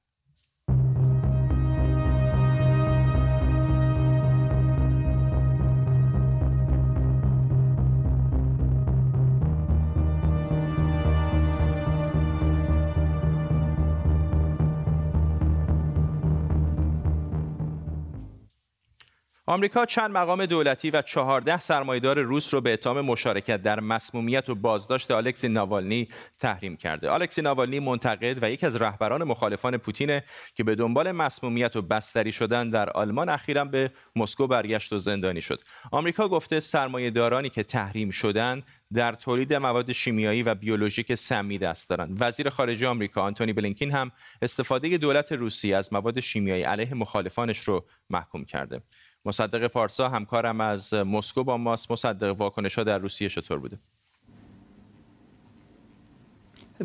آمریکا 19.48 19.86
چند 19.86 20.12
مقام 20.12 20.46
دولتی 20.46 20.90
و 20.90 21.02
14 21.02 21.60
سرمایدار 21.60 22.20
روس 22.20 22.54
رو 22.54 22.62
به 22.62 22.74
اتهام 22.74 23.02
مشارکت 23.02 23.62
در 23.62 23.80
مسمومیت 23.80 24.50
و 24.50 24.56
بازداشت 24.56 25.12
الکسی 25.12 25.48
ناوالنی 25.48 26.08
تحریم 26.40 26.78
کرده. 26.78 27.12
الکسی 27.12 27.42
ناوالنی 27.42 27.80
منتقد 27.80 28.44
و 28.44 28.52
یکی 28.52 28.66
از 28.66 28.76
رهبران 28.76 29.24
مخالفان 29.24 29.78
پوتین 29.78 30.22
که 30.56 30.64
به 30.64 30.76
دنبال 30.76 31.12
مسمومیت 31.12 31.76
و 31.76 31.82
بستری 31.82 32.32
شدن 32.32 32.70
در 32.70 32.90
آلمان 32.90 33.30
اخیرا 33.30 33.66
به 33.66 33.92
مسکو 34.16 34.48
برگشت 34.48 34.94
و 34.94 34.98
زندانی 34.98 35.42
شد. 35.42 35.62
آمریکا 35.92 36.28
گفته 36.28 36.60
سرمایه‌دارانی 36.60 37.50
که 37.50 37.64
تحریم 37.64 38.10
شدن 38.10 38.64
در 38.94 39.14
تولید 39.14 39.54
مواد 39.54 39.92
شیمیایی 39.92 40.44
و 40.44 40.56
بیولوژیک 40.56 41.16
سمی 41.16 41.58
دست 41.58 41.90
دارند. 41.90 42.18
وزیر 42.20 42.50
خارجه 42.50 42.88
آمریکا 42.88 43.22
آنتونی 43.22 43.54
بلینکین 43.54 43.92
هم 43.92 44.12
استفاده 44.42 44.98
دولت 44.98 45.32
روسیه 45.32 45.78
از 45.78 45.94
مواد 45.94 46.20
شیمیایی 46.20 46.64
علیه 46.64 46.94
مخالفانش 46.94 47.60
رو 47.60 47.86
محکوم 48.10 48.46
کرده. 48.46 48.82
مصدق 49.26 49.68
پارسا 49.68 50.10
همکارم 50.10 50.62
از 50.62 50.94
مسکو 50.94 51.44
با 51.44 51.58
ماست. 51.58 51.92
مصدق 51.92 52.36
واکنش 52.40 52.76
ها 52.76 52.84
در 52.84 52.98
روسیه 52.98 53.30
چطور 53.30 53.60
بوده؟ 53.60 53.80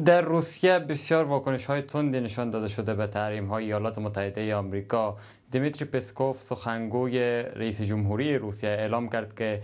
در 0.04 0.20
روسیه 0.20 0.78
بسیار 0.78 1.24
واکنش 1.24 1.66
های 1.66 1.82
تندی 1.82 2.20
نشان 2.20 2.50
داده 2.50 2.68
شده 2.68 2.94
به 2.94 3.06
تحریم 3.06 3.46
های 3.46 3.64
ایالات 3.64 3.98
متحده 3.98 4.54
آمریکا 4.54 5.16
دمیتری 5.52 5.84
پسکوف 5.84 6.42
سخنگوی 6.42 7.18
رئیس 7.42 7.80
جمهوری 7.80 8.38
روسیه 8.38 8.70
اعلام 8.70 9.08
کرد 9.08 9.34
که 9.34 9.58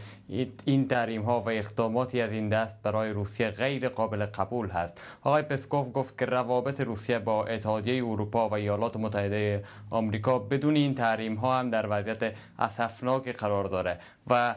این 0.65 0.89
تحریم 0.89 1.23
ها 1.23 1.41
و 1.41 1.49
اقداماتی 1.49 2.21
از 2.21 2.33
این 2.33 2.49
دست 2.49 2.83
برای 2.83 3.11
روسیه 3.11 3.51
غیر 3.51 3.89
قابل 3.89 4.27
قبول 4.27 4.69
هست. 4.69 5.03
آقای 5.23 5.43
پسکوف 5.43 5.87
گفت 5.95 6.19
که 6.19 6.25
روابط 6.25 6.81
روسیه 6.81 7.19
با 7.19 7.45
اتحادیه 7.45 8.05
اروپا 8.05 8.49
و 8.49 8.55
ایالات 8.55 8.97
متحده 8.97 9.65
آمریکا 9.91 10.39
بدون 10.39 10.77
این 10.77 10.95
تحریم 10.95 11.35
ها 11.35 11.59
هم 11.59 11.71
در 11.71 11.87
وضعیت 11.91 12.35
اسفناک 12.59 13.29
قرار 13.29 13.65
داره 13.65 13.99
و 14.31 14.55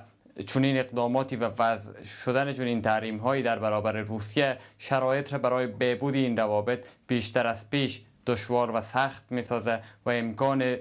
چنین 0.47 0.77
اقداماتی 0.77 1.35
و 1.35 1.51
وضع 1.59 2.03
شدن 2.03 2.53
چنین 2.53 2.81
تحریم 2.81 3.17
هایی 3.17 3.43
در 3.43 3.59
برابر 3.59 4.01
روسیه 4.01 4.57
شرایط 4.77 5.33
را 5.33 5.39
برای 5.39 5.67
بهبود 5.67 6.15
این 6.15 6.37
روابط 6.37 6.85
بیشتر 7.07 7.47
از 7.47 7.69
پیش 7.69 8.01
دشوار 8.27 8.71
و 8.71 8.81
سخت 8.81 9.23
می‌سازه 9.31 9.79
و 10.05 10.09
امکان 10.09 10.75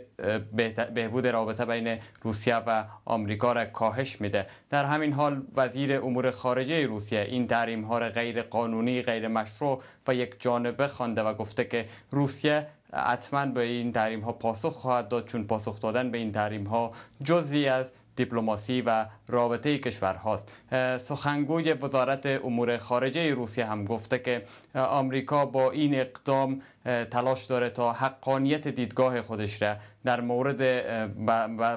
بهبود 0.95 1.27
رابطه 1.27 1.65
بین 1.65 1.99
روسیه 2.23 2.57
و 2.57 2.85
آمریکا 3.05 3.53
را 3.53 3.65
کاهش 3.65 4.21
میده. 4.21 4.47
در 4.71 4.85
همین 4.85 5.13
حال 5.13 5.43
وزیر 5.57 6.01
امور 6.01 6.31
خارجه 6.31 6.87
روسیه 6.87 7.21
این 7.21 7.47
تحریم 7.47 7.85
ها 7.85 7.99
را 7.99 8.09
غیر 8.09 8.43
قانونی 8.43 9.03
غیر 9.03 9.29
مشروع 9.29 9.83
و 10.09 10.15
یک 10.15 10.35
جانبه 10.39 10.89
خوانده 10.89 11.23
و 11.23 11.35
گفته 11.35 11.65
که 11.65 11.85
روسیه 12.11 12.67
حتما 12.93 13.47
به 13.47 13.63
این 13.63 13.93
تحریم 13.93 14.21
ها 14.21 14.33
پاسخ 14.33 14.73
خواهد 14.73 15.09
داد 15.09 15.25
چون 15.27 15.45
پاسخ 15.45 15.81
دادن 15.81 16.11
به 16.11 16.19
این 16.19 16.33
تحریم 16.33 16.65
ها 16.65 16.93
جزی 17.25 17.69
از 17.69 17.93
دیپلماسی 18.17 18.83
و 18.83 19.07
رابطه 19.29 19.79
کشور 19.79 20.15
هاست 20.15 20.53
سخنگوی 20.99 21.73
وزارت 21.73 22.27
امور 22.27 22.77
خارجه 22.77 23.35
روسیه 23.35 23.67
هم 23.67 23.85
گفته 23.85 24.19
که 24.19 24.43
آمریکا 24.75 25.47
با 25.47 25.71
این 25.71 26.01
اقدام 26.01 26.63
تلاش 27.11 27.45
داره 27.45 27.71
تا 27.71 27.93
حقانیت 27.93 28.69
دیدگاه 28.69 29.23
خودش 29.23 29.63
را 29.63 29.77
در 30.05 30.21
مورد 30.21 30.63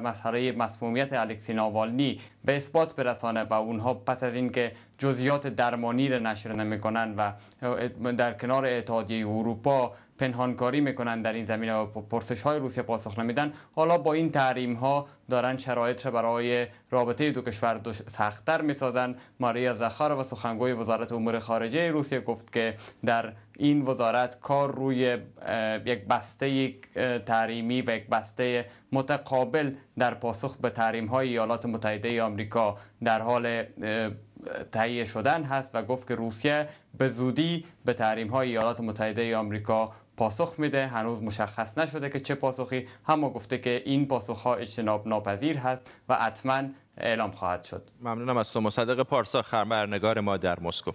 مسئله 0.03 0.51
مسمومیت 0.51 1.13
الکسی 1.13 1.53
ناوالنی 1.53 2.19
به 2.45 2.55
اثبات 2.55 2.95
برسانه 2.95 3.43
و 3.43 3.53
اونها 3.53 3.93
پس 3.93 4.23
از 4.23 4.35
اینکه 4.35 4.71
جزئیات 4.97 5.47
درمانی 5.47 6.09
را 6.09 6.19
نشر 6.19 6.53
نمی‌کنن 6.53 7.15
و 7.15 7.31
در 8.13 8.33
کنار 8.33 8.65
اتحادیه 8.65 9.27
اروپا 9.27 9.93
پنهانکاری 10.19 10.81
می‌کنن 10.81 11.21
در 11.21 11.33
این 11.33 11.43
زمینه 11.43 11.73
و 11.73 11.85
پرسش 11.85 12.41
های 12.41 12.59
روسیه 12.59 12.83
پاسخ 12.83 13.19
نمیدن 13.19 13.53
حالا 13.75 13.97
با 13.97 14.13
این 14.13 14.31
تحریم 14.31 14.73
ها 14.73 15.07
دارن 15.29 15.57
شرایط 15.57 16.05
را 16.05 16.11
برای 16.11 16.67
رابطه 16.91 17.31
دو 17.31 17.41
کشور 17.41 17.81
سختتر 18.07 18.61
می‌سازن. 18.61 19.15
ماریا 19.39 19.73
زخار 19.73 20.19
و 20.19 20.23
سخنگوی 20.23 20.73
وزارت 20.73 21.11
امور 21.11 21.39
خارجه 21.39 21.91
روسیه 21.91 22.19
گفت 22.19 22.53
که 22.53 22.75
در 23.05 23.33
این 23.61 23.81
وزارت 23.81 24.39
کار 24.39 24.75
روی 24.75 25.17
یک 25.85 26.05
بسته 26.07 26.73
تحریمی 27.25 27.81
و 27.81 27.95
یک 27.95 28.07
بسته 28.07 28.65
متقابل 28.91 29.73
در 29.97 30.13
پاسخ 30.13 30.57
به 30.57 30.69
تحریم 30.69 31.07
های 31.07 31.29
ایالات 31.29 31.65
متحده 31.65 32.23
آمریکا 32.23 32.77
در 33.03 33.21
حال 33.21 33.63
تهیه 34.71 35.03
شدن 35.03 35.43
هست 35.43 35.69
و 35.73 35.83
گفت 35.83 36.07
که 36.07 36.15
روسیه 36.15 36.67
به 36.97 37.07
زودی 37.07 37.65
به 37.85 37.93
تحریم 37.93 38.27
های 38.27 38.49
ایالات 38.49 38.79
متحده 38.79 39.37
آمریکا 39.37 39.91
پاسخ 40.17 40.55
میده. 40.57 40.87
هنوز 40.87 41.21
مشخص 41.23 41.77
نشده 41.77 42.09
که 42.09 42.19
چه 42.19 42.35
پاسخی 42.35 42.87
اما 43.07 43.29
گفته 43.29 43.57
که 43.57 43.81
این 43.85 44.07
پاسخ 44.07 44.41
ها 44.41 44.55
اجتناب 44.55 45.07
ناپذیر 45.07 45.57
هست 45.57 45.95
و 46.09 46.15
حتما 46.15 46.63
اعلام 46.97 47.31
خواهد 47.31 47.63
شد. 47.63 47.89
ممنونم 48.01 48.37
از 48.37 48.53
تو. 48.53 48.61
مصدق 48.61 49.03
پارسا 49.03 49.41
خبرنگار 49.41 50.19
ما 50.19 50.37
در 50.37 50.59
مسکو. 50.59 50.91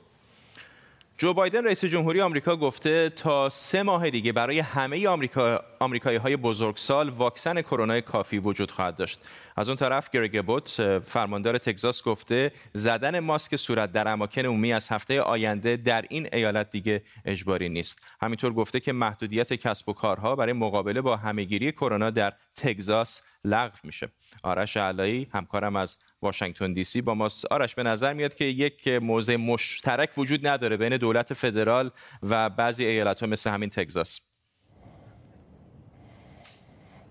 جو 1.18 1.35
بایدن 1.35 1.64
رئیس 1.64 1.85
جمهوری 1.85 2.20
آمریکا 2.20 2.57
گفته 2.57 3.11
تا 3.11 3.48
سه 3.48 3.83
ماه 3.83 4.11
دیگه 4.11 4.33
برای 4.33 4.59
همه 4.59 5.09
آمریکا 5.09 5.61
آمریکایی 5.79 6.16
های 6.16 6.37
بزرگسال 6.37 7.09
واکسن 7.09 7.62
کرونا 7.62 8.00
کافی 8.00 8.38
وجود 8.38 8.70
خواهد 8.70 8.96
داشت. 8.96 9.20
از 9.57 9.68
اون 9.68 9.76
طرف 9.76 10.11
گرگ 10.11 10.44
بوت 10.44 10.98
فرماندار 10.98 11.59
تگزاس 11.59 12.02
گفته 12.02 12.52
زدن 12.72 13.18
ماسک 13.18 13.57
صورت 13.57 13.92
در 13.92 14.09
اماکن 14.09 14.46
عمومی 14.46 14.72
از 14.72 14.88
هفته 14.88 15.20
آینده 15.20 15.76
در 15.76 16.05
این 16.11 16.29
ایالت 16.33 16.70
دیگه 16.70 17.02
اجباری 17.24 17.68
نیست. 17.68 18.07
همینطور 18.20 18.52
گفته 18.52 18.81
که 18.81 18.92
محدودیت 18.92 19.52
کسب 19.52 19.88
و 19.88 19.92
کارها 19.92 20.37
برای 20.37 20.52
مقابله 20.52 21.00
با 21.00 21.16
همهگیری 21.16 21.72
کرونا 21.72 22.11
در 22.11 22.33
تگزاس 22.57 23.22
لغو 23.44 23.77
میشه. 23.85 24.09
آرش 24.42 24.77
علایی 24.77 25.29
همکارم 25.35 25.77
از 25.77 25.96
واشنگتن 26.22 26.72
دی 26.72 26.85
سی 26.85 27.01
با 27.01 27.14
ما 27.14 27.29
آرش 27.51 27.75
به 27.75 27.83
نظر 27.83 28.12
میاد 28.12 28.35
که 28.35 28.44
یک 28.44 28.88
موضع 28.88 29.37
مشترک 29.37 30.11
وجود 30.18 30.46
نداره 30.46 30.77
بین 30.77 30.96
دولت 30.96 31.35
فدرال 31.35 31.90
و 32.22 32.51
بعضی 32.51 32.85
ایالت 32.85 33.20
ها 33.20 33.27
مثل 33.27 33.51
همین 33.51 33.70
تگزاس. 33.70 34.20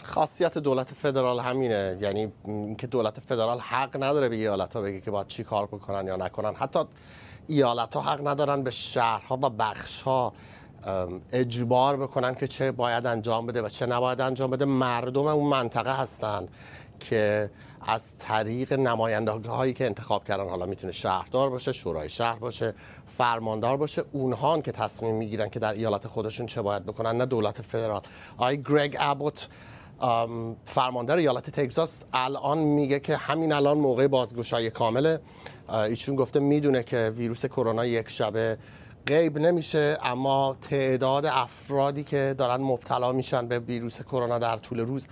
خاصیت 0.03 0.57
دولت 0.57 0.93
فدرال 0.93 1.39
همینه. 1.39 1.97
یعنی 2.01 2.31
اینکه 2.45 2.87
دولت 2.87 3.19
فدرال 3.19 3.59
حق 3.59 4.03
نداره 4.03 4.29
به 4.29 4.35
ایالت 4.35 4.73
ها 4.73 4.81
بگه 4.81 5.01
که 5.01 5.11
باید 5.11 5.27
چی 5.27 5.43
کار 5.43 5.65
بکنن 5.65 6.07
یا 6.07 6.15
نکنن. 6.15 6.55
حتی 6.55 6.79
ایالت 7.47 7.93
ها 7.93 8.01
حق 8.01 8.27
ندارن 8.27 8.63
به 8.63 8.71
شهرها 8.71 9.35
و 9.35 9.49
بخش 9.49 10.01
ها 10.01 10.33
اجبار 11.31 11.97
بکنن 11.97 12.35
که 12.35 12.47
چه 12.47 12.71
باید 12.71 13.05
انجام 13.05 13.45
بده 13.45 13.61
و 13.61 13.69
چه 13.69 13.85
نباید 13.85 14.21
انجام 14.21 14.51
بده. 14.51 14.65
مردم 14.65 15.27
اون 15.27 15.49
منطقه 15.49 15.97
هستن 16.01 16.47
که 16.99 17.49
از 17.81 18.17
طریق 18.17 18.73
نماینده 18.73 19.31
هایی 19.31 19.73
که 19.73 19.85
انتخاب 19.85 20.23
کردن 20.23 20.49
حالا 20.49 20.65
می‌تونه 20.65 20.93
شهردار 20.93 21.49
باشه 21.49 21.71
شورای 21.71 22.09
شهر 22.09 22.39
باشه 22.39 22.73
فرماندار 23.07 23.77
باشه 23.77 24.03
اونها 24.11 24.61
که 24.61 24.71
تصمیم 24.71 25.15
می‌گیرن 25.15 25.49
که 25.49 25.59
در 25.59 25.73
ایالت 25.73 26.07
خودشون 26.07 26.45
چه 26.45 26.61
باید 26.61 26.85
بکنن 26.85 27.17
نه 27.17 27.25
دولت 27.25 27.61
فدرال. 27.61 28.01
آی 28.37 28.57
گرگ 28.57 28.97
ابوت 28.99 29.47
فرماندار 30.65 31.17
ایالت 31.17 31.49
تگزاس 31.49 32.03
الان 32.13 32.57
میگه 32.57 32.99
که 32.99 33.17
همین 33.17 33.53
الان 33.53 33.77
موقع 33.77 34.07
بازگشایی 34.07 34.69
کامله. 34.69 35.19
ایشون 35.69 36.15
گفته 36.15 36.39
می‌دونه 36.39 36.83
که 36.83 37.13
ویروس 37.15 37.45
کرونا 37.45 37.85
یک 37.85 38.09
شبه 38.09 38.57
غیب 39.07 39.37
نمیشه 39.37 39.97
اما 40.03 40.57
تعداد 40.61 41.25
افرادی 41.25 42.03
که 42.03 42.35
دارن 42.37 42.61
مبتلا 42.61 43.11
میشن 43.11 43.47
به 43.47 43.59
ویروس 43.59 44.01
کرونا 44.01 44.39
در 44.39 44.57
طول 44.57 44.79
روز 44.79 45.07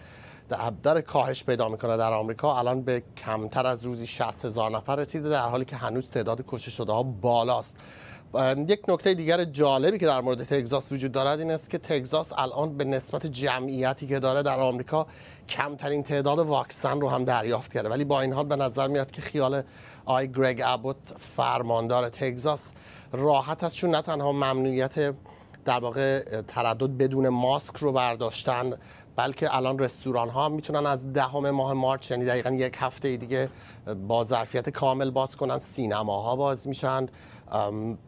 در 0.83 1.01
کاهش 1.01 1.43
پیدا 1.43 1.69
می‌کنه 1.69 1.97
در 1.97 2.13
آمریکا. 2.13 2.59
الان 2.59 2.81
به 2.81 3.03
کمتر 3.17 3.67
از 3.67 3.85
روزی 3.85 4.07
60 4.07 4.45
هزار 4.45 4.71
نفر 4.71 4.95
رسیده 4.95 5.29
در 5.29 5.49
حالی 5.49 5.65
که 5.65 5.75
هنوز 5.75 6.09
تعداد 6.09 6.43
کشته 6.47 6.71
شده 6.71 6.91
ها 6.91 7.03
بالاست. 7.03 7.77
یک 8.67 8.81
نکته 8.87 9.13
دیگر 9.13 9.43
جالبی 9.43 9.97
که 9.97 10.05
در 10.05 10.21
مورد 10.21 10.43
تگزاس 10.43 10.91
وجود 10.91 11.11
دارد 11.11 11.39
این 11.39 11.51
است 11.51 11.69
که 11.69 11.77
تگزاس 11.77 12.33
الان 12.37 12.77
به 12.77 12.83
نسبت 12.83 13.25
جمعیتی 13.25 14.07
که 14.07 14.19
داره 14.19 14.43
در 14.43 14.59
آمریکا 14.59 15.07
کمترین 15.49 16.03
تعداد 16.03 16.39
واکسن 16.39 17.01
رو 17.01 17.09
هم 17.09 17.23
دریافت 17.23 17.73
کرده. 17.73 17.89
ولی 17.89 18.05
با 18.05 18.21
این 18.21 18.33
حال 18.33 18.45
به 18.45 18.55
نظر 18.55 18.87
میاد 18.87 19.11
که 19.11 19.21
خیال 19.21 19.63
آی 20.05 20.27
گرگ 20.27 20.61
ابوت 20.65 21.13
فرماندار 21.17 22.09
تگزاس 22.09 22.73
راحت 23.11 23.63
است 23.63 23.75
چون 23.75 23.89
نه 23.89 24.01
تنها 24.01 24.31
ممنوعیت 24.31 25.15
در 25.65 25.79
واقع 25.79 26.41
تردد 26.41 26.97
بدون 26.97 27.29
ماسک 27.29 27.77
رو 27.77 27.91
برداشتن 27.91 28.73
بلکه 29.15 29.55
الان 29.55 29.79
رستوران 29.79 30.29
ها 30.29 30.49
می‌تونن 30.49 30.85
از 30.85 31.13
دهم 31.13 31.49
ماه 31.49 31.73
مارچ 31.73 32.11
یعنی 32.11 32.25
دقیقا 32.25 32.49
یک 32.49 32.75
هفته 32.79 33.17
دیگه 33.17 33.49
با 34.07 34.23
ظرفیت 34.23 34.69
کامل 34.69 35.09
باز 35.09 35.35
کنن 35.35 35.57
سینماها 35.57 36.35
باز 36.35 36.67
میشن. 36.67 37.05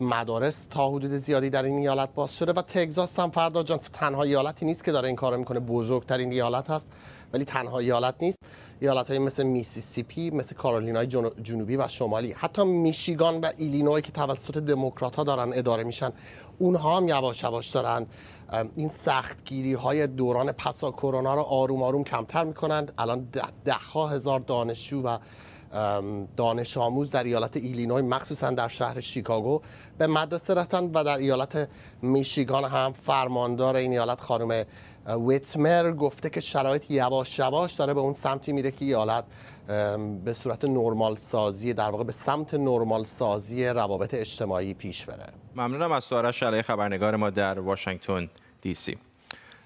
مدارس 0.01 0.65
تا 0.65 0.89
حدود 0.89 1.11
زیادی 1.11 1.49
در 1.49 1.63
این 1.63 1.77
ایالت 1.77 2.09
باز 2.15 2.37
شده 2.37 2.53
و 2.53 2.61
تگزاس 2.61 3.19
هم 3.19 3.29
فردا 3.29 3.63
جان 3.63 3.79
تنها 3.93 4.23
ایالتی 4.23 4.65
نیست 4.65 4.83
که 4.83 4.91
داره 4.91 5.07
این 5.07 5.15
کارو 5.15 5.37
می‌کنه. 5.37 5.59
بزرگترین 5.59 6.31
ایالت 6.31 6.69
هست 6.69 6.91
ولی 7.33 7.45
تنها 7.45 7.79
ایالت 7.79 8.15
نیست. 8.19 8.39
ایالت 8.79 9.09
های 9.09 9.19
مثل 9.19 9.43
میسیسیپی 9.43 10.29
مثل 10.29 10.55
کارولینای 10.55 11.07
جنوبی 11.43 11.77
و 11.77 11.87
شمالی. 11.87 12.31
حتی 12.31 12.63
میشیگان 12.63 13.41
و 13.41 13.51
ایلینوی 13.57 14.01
که 14.01 14.11
توسط 14.11 14.57
دموکرات 14.57 15.15
ها 15.15 15.23
دارن 15.23 15.53
اداره 15.53 15.83
میشن 15.83 16.11
اونها 16.59 16.97
هم 16.97 17.07
یواش 17.07 17.43
یواش 17.43 17.69
دارن 17.69 18.05
این 18.75 18.89
سختگیری 18.89 19.73
های 19.73 20.07
دوران 20.07 20.51
پسا 20.51 20.91
کرونا 20.91 21.35
رو 21.35 21.41
آروم 21.41 21.83
آروم 21.83 22.03
کمتر 22.03 22.43
می‌کنند. 22.43 22.93
الان 22.97 23.27
ده, 23.65 23.73
ها 23.73 24.07
هزار 24.07 24.39
دانشجو 24.39 25.01
و 25.01 25.17
دانش 26.37 26.77
آموز 26.77 27.11
در 27.11 27.23
ایالت 27.23 27.57
ایلینوی 27.57 28.01
مخصوصا 28.01 28.51
در 28.51 28.67
شهر 28.67 28.99
شیکاگو 28.99 29.61
به 29.97 30.07
مدرسه 30.07 30.53
رفتن 30.53 30.83
و 30.93 31.03
در 31.03 31.17
ایالت 31.17 31.69
میشیگان 32.01 32.63
هم 32.63 32.93
فرماندار 32.93 33.75
این 33.75 33.91
ایالت 33.91 34.21
خانم 34.21 34.65
ویتمر 35.07 35.91
گفته 35.91 36.29
که 36.29 36.39
شرایط 36.39 36.91
یواش 36.91 37.39
یواش 37.39 37.73
داره 37.73 37.93
به 37.93 37.99
اون 37.99 38.13
سمتی 38.13 38.51
میره 38.51 38.71
که 38.71 38.85
ایالت 38.85 39.23
به 40.25 40.33
صورت 40.33 40.65
نرمال 40.65 41.15
سازی 41.15 41.73
در 41.73 41.89
واقع 41.89 42.03
به 42.03 42.11
سمت 42.11 42.53
نرمال 42.53 43.03
سازی 43.03 43.65
روابط 43.65 44.13
اجتماعی 44.13 44.73
پیش 44.73 45.05
بره. 45.05 45.25
ممنونم 45.55 45.91
از 45.91 46.07
تو 46.07 46.15
آرش 46.15 46.43
خبرنگار 46.43 47.15
ما 47.15 47.29
در 47.29 47.59
واشنگتن 47.59 48.29
دی 48.61 48.73
سی. 48.73 48.97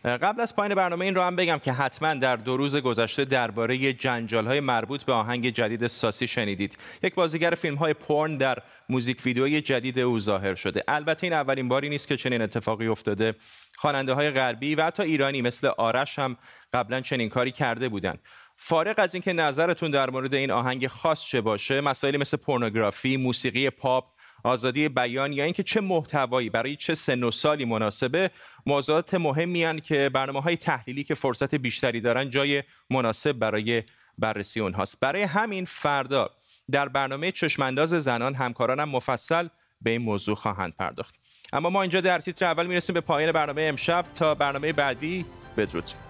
قبل 0.03 0.41
از 0.41 0.55
پایین 0.55 0.75
برنامه 0.75 1.05
این 1.05 1.15
رو 1.15 1.21
هم 1.21 1.35
بگم 1.35 1.57
که 1.57 1.71
حتما 1.71 2.13
در 2.13 2.35
دو 2.35 2.57
روز 2.57 2.75
گذشته 2.75 3.25
درباره 3.25 3.93
جنجال 3.93 4.47
های 4.47 4.59
مربوط 4.59 5.03
به 5.03 5.13
آهنگ 5.13 5.49
جدید 5.49 5.87
ساسی 5.87 6.27
شنیدید. 6.27 6.77
یک 7.03 7.15
بازیگر 7.15 7.51
فیلم 7.51 7.75
های 7.75 7.93
پورن 7.93 8.35
در 8.35 8.57
موزیک 8.89 9.25
ویدیوی 9.25 9.61
جدید 9.61 9.99
او 9.99 10.19
ظاهر 10.19 10.55
شده. 10.55 10.83
البته 10.87 11.23
این 11.23 11.33
اولین 11.33 11.67
باری 11.67 11.89
نیست 11.89 12.07
که 12.07 12.17
چنین 12.17 12.41
اتفاقی 12.41 12.87
افتاده. 12.87 13.35
خواننده 13.75 14.13
های 14.13 14.31
غربی 14.31 14.75
و 14.75 14.83
حتی 14.83 15.03
ایرانی 15.03 15.41
مثل 15.41 15.67
آرش 15.67 16.19
هم 16.19 16.37
قبلا 16.73 17.01
چنین 17.01 17.29
کاری 17.29 17.51
کرده 17.51 17.89
بودند. 17.89 18.19
فارغ 18.55 18.95
از 18.97 19.15
اینکه 19.15 19.33
نظرتون 19.33 19.91
در 19.91 20.09
مورد 20.09 20.33
این 20.33 20.51
آهنگ 20.51 20.87
خاص 20.87 21.25
چه 21.25 21.41
باشه 21.41 21.81
مسائلی 21.81 22.17
مثل 22.17 22.37
پورنوگرافی 22.37 23.17
موسیقی 23.17 23.69
پاپ 23.69 24.05
آزادی 24.43 24.89
بیان 24.89 25.33
یا 25.33 25.43
اینکه 25.43 25.63
چه 25.63 25.81
محتوایی 25.81 26.49
برای 26.49 26.75
چه 26.75 26.95
سن 26.95 27.23
و 27.23 27.31
سالی 27.31 27.65
مناسبه 27.65 28.31
موضوعات 28.65 29.13
مهمی 29.13 29.81
که 29.81 30.09
برنامه 30.13 30.41
های 30.41 30.57
تحلیلی 30.57 31.03
که 31.03 31.13
فرصت 31.13 31.55
بیشتری 31.55 32.01
دارن 32.01 32.29
جای 32.29 32.63
مناسب 32.89 33.31
برای 33.31 33.83
بررسی 34.17 34.59
اونهاست. 34.59 34.99
برای 34.99 35.21
همین 35.21 35.65
فردا 35.65 36.29
در 36.71 36.89
برنامه 36.89 37.31
چشمانداز 37.31 37.89
زنان 37.89 38.35
همکارانم 38.35 38.89
مفصل 38.89 39.47
به 39.81 39.89
این 39.89 40.01
موضوع 40.01 40.35
خواهند 40.35 40.73
پرداخت. 40.75 41.15
اما 41.53 41.69
ما 41.69 41.81
اینجا 41.81 42.01
در 42.01 42.19
تیتر 42.19 42.45
اول 42.45 42.67
می‌رسیم 42.67 42.93
به 42.93 43.01
پایان 43.01 43.31
برنامه 43.31 43.61
امشب. 43.61 44.05
تا 44.15 44.35
برنامه 44.35 44.73
بعدی 44.73 45.25
بدرود. 45.57 46.08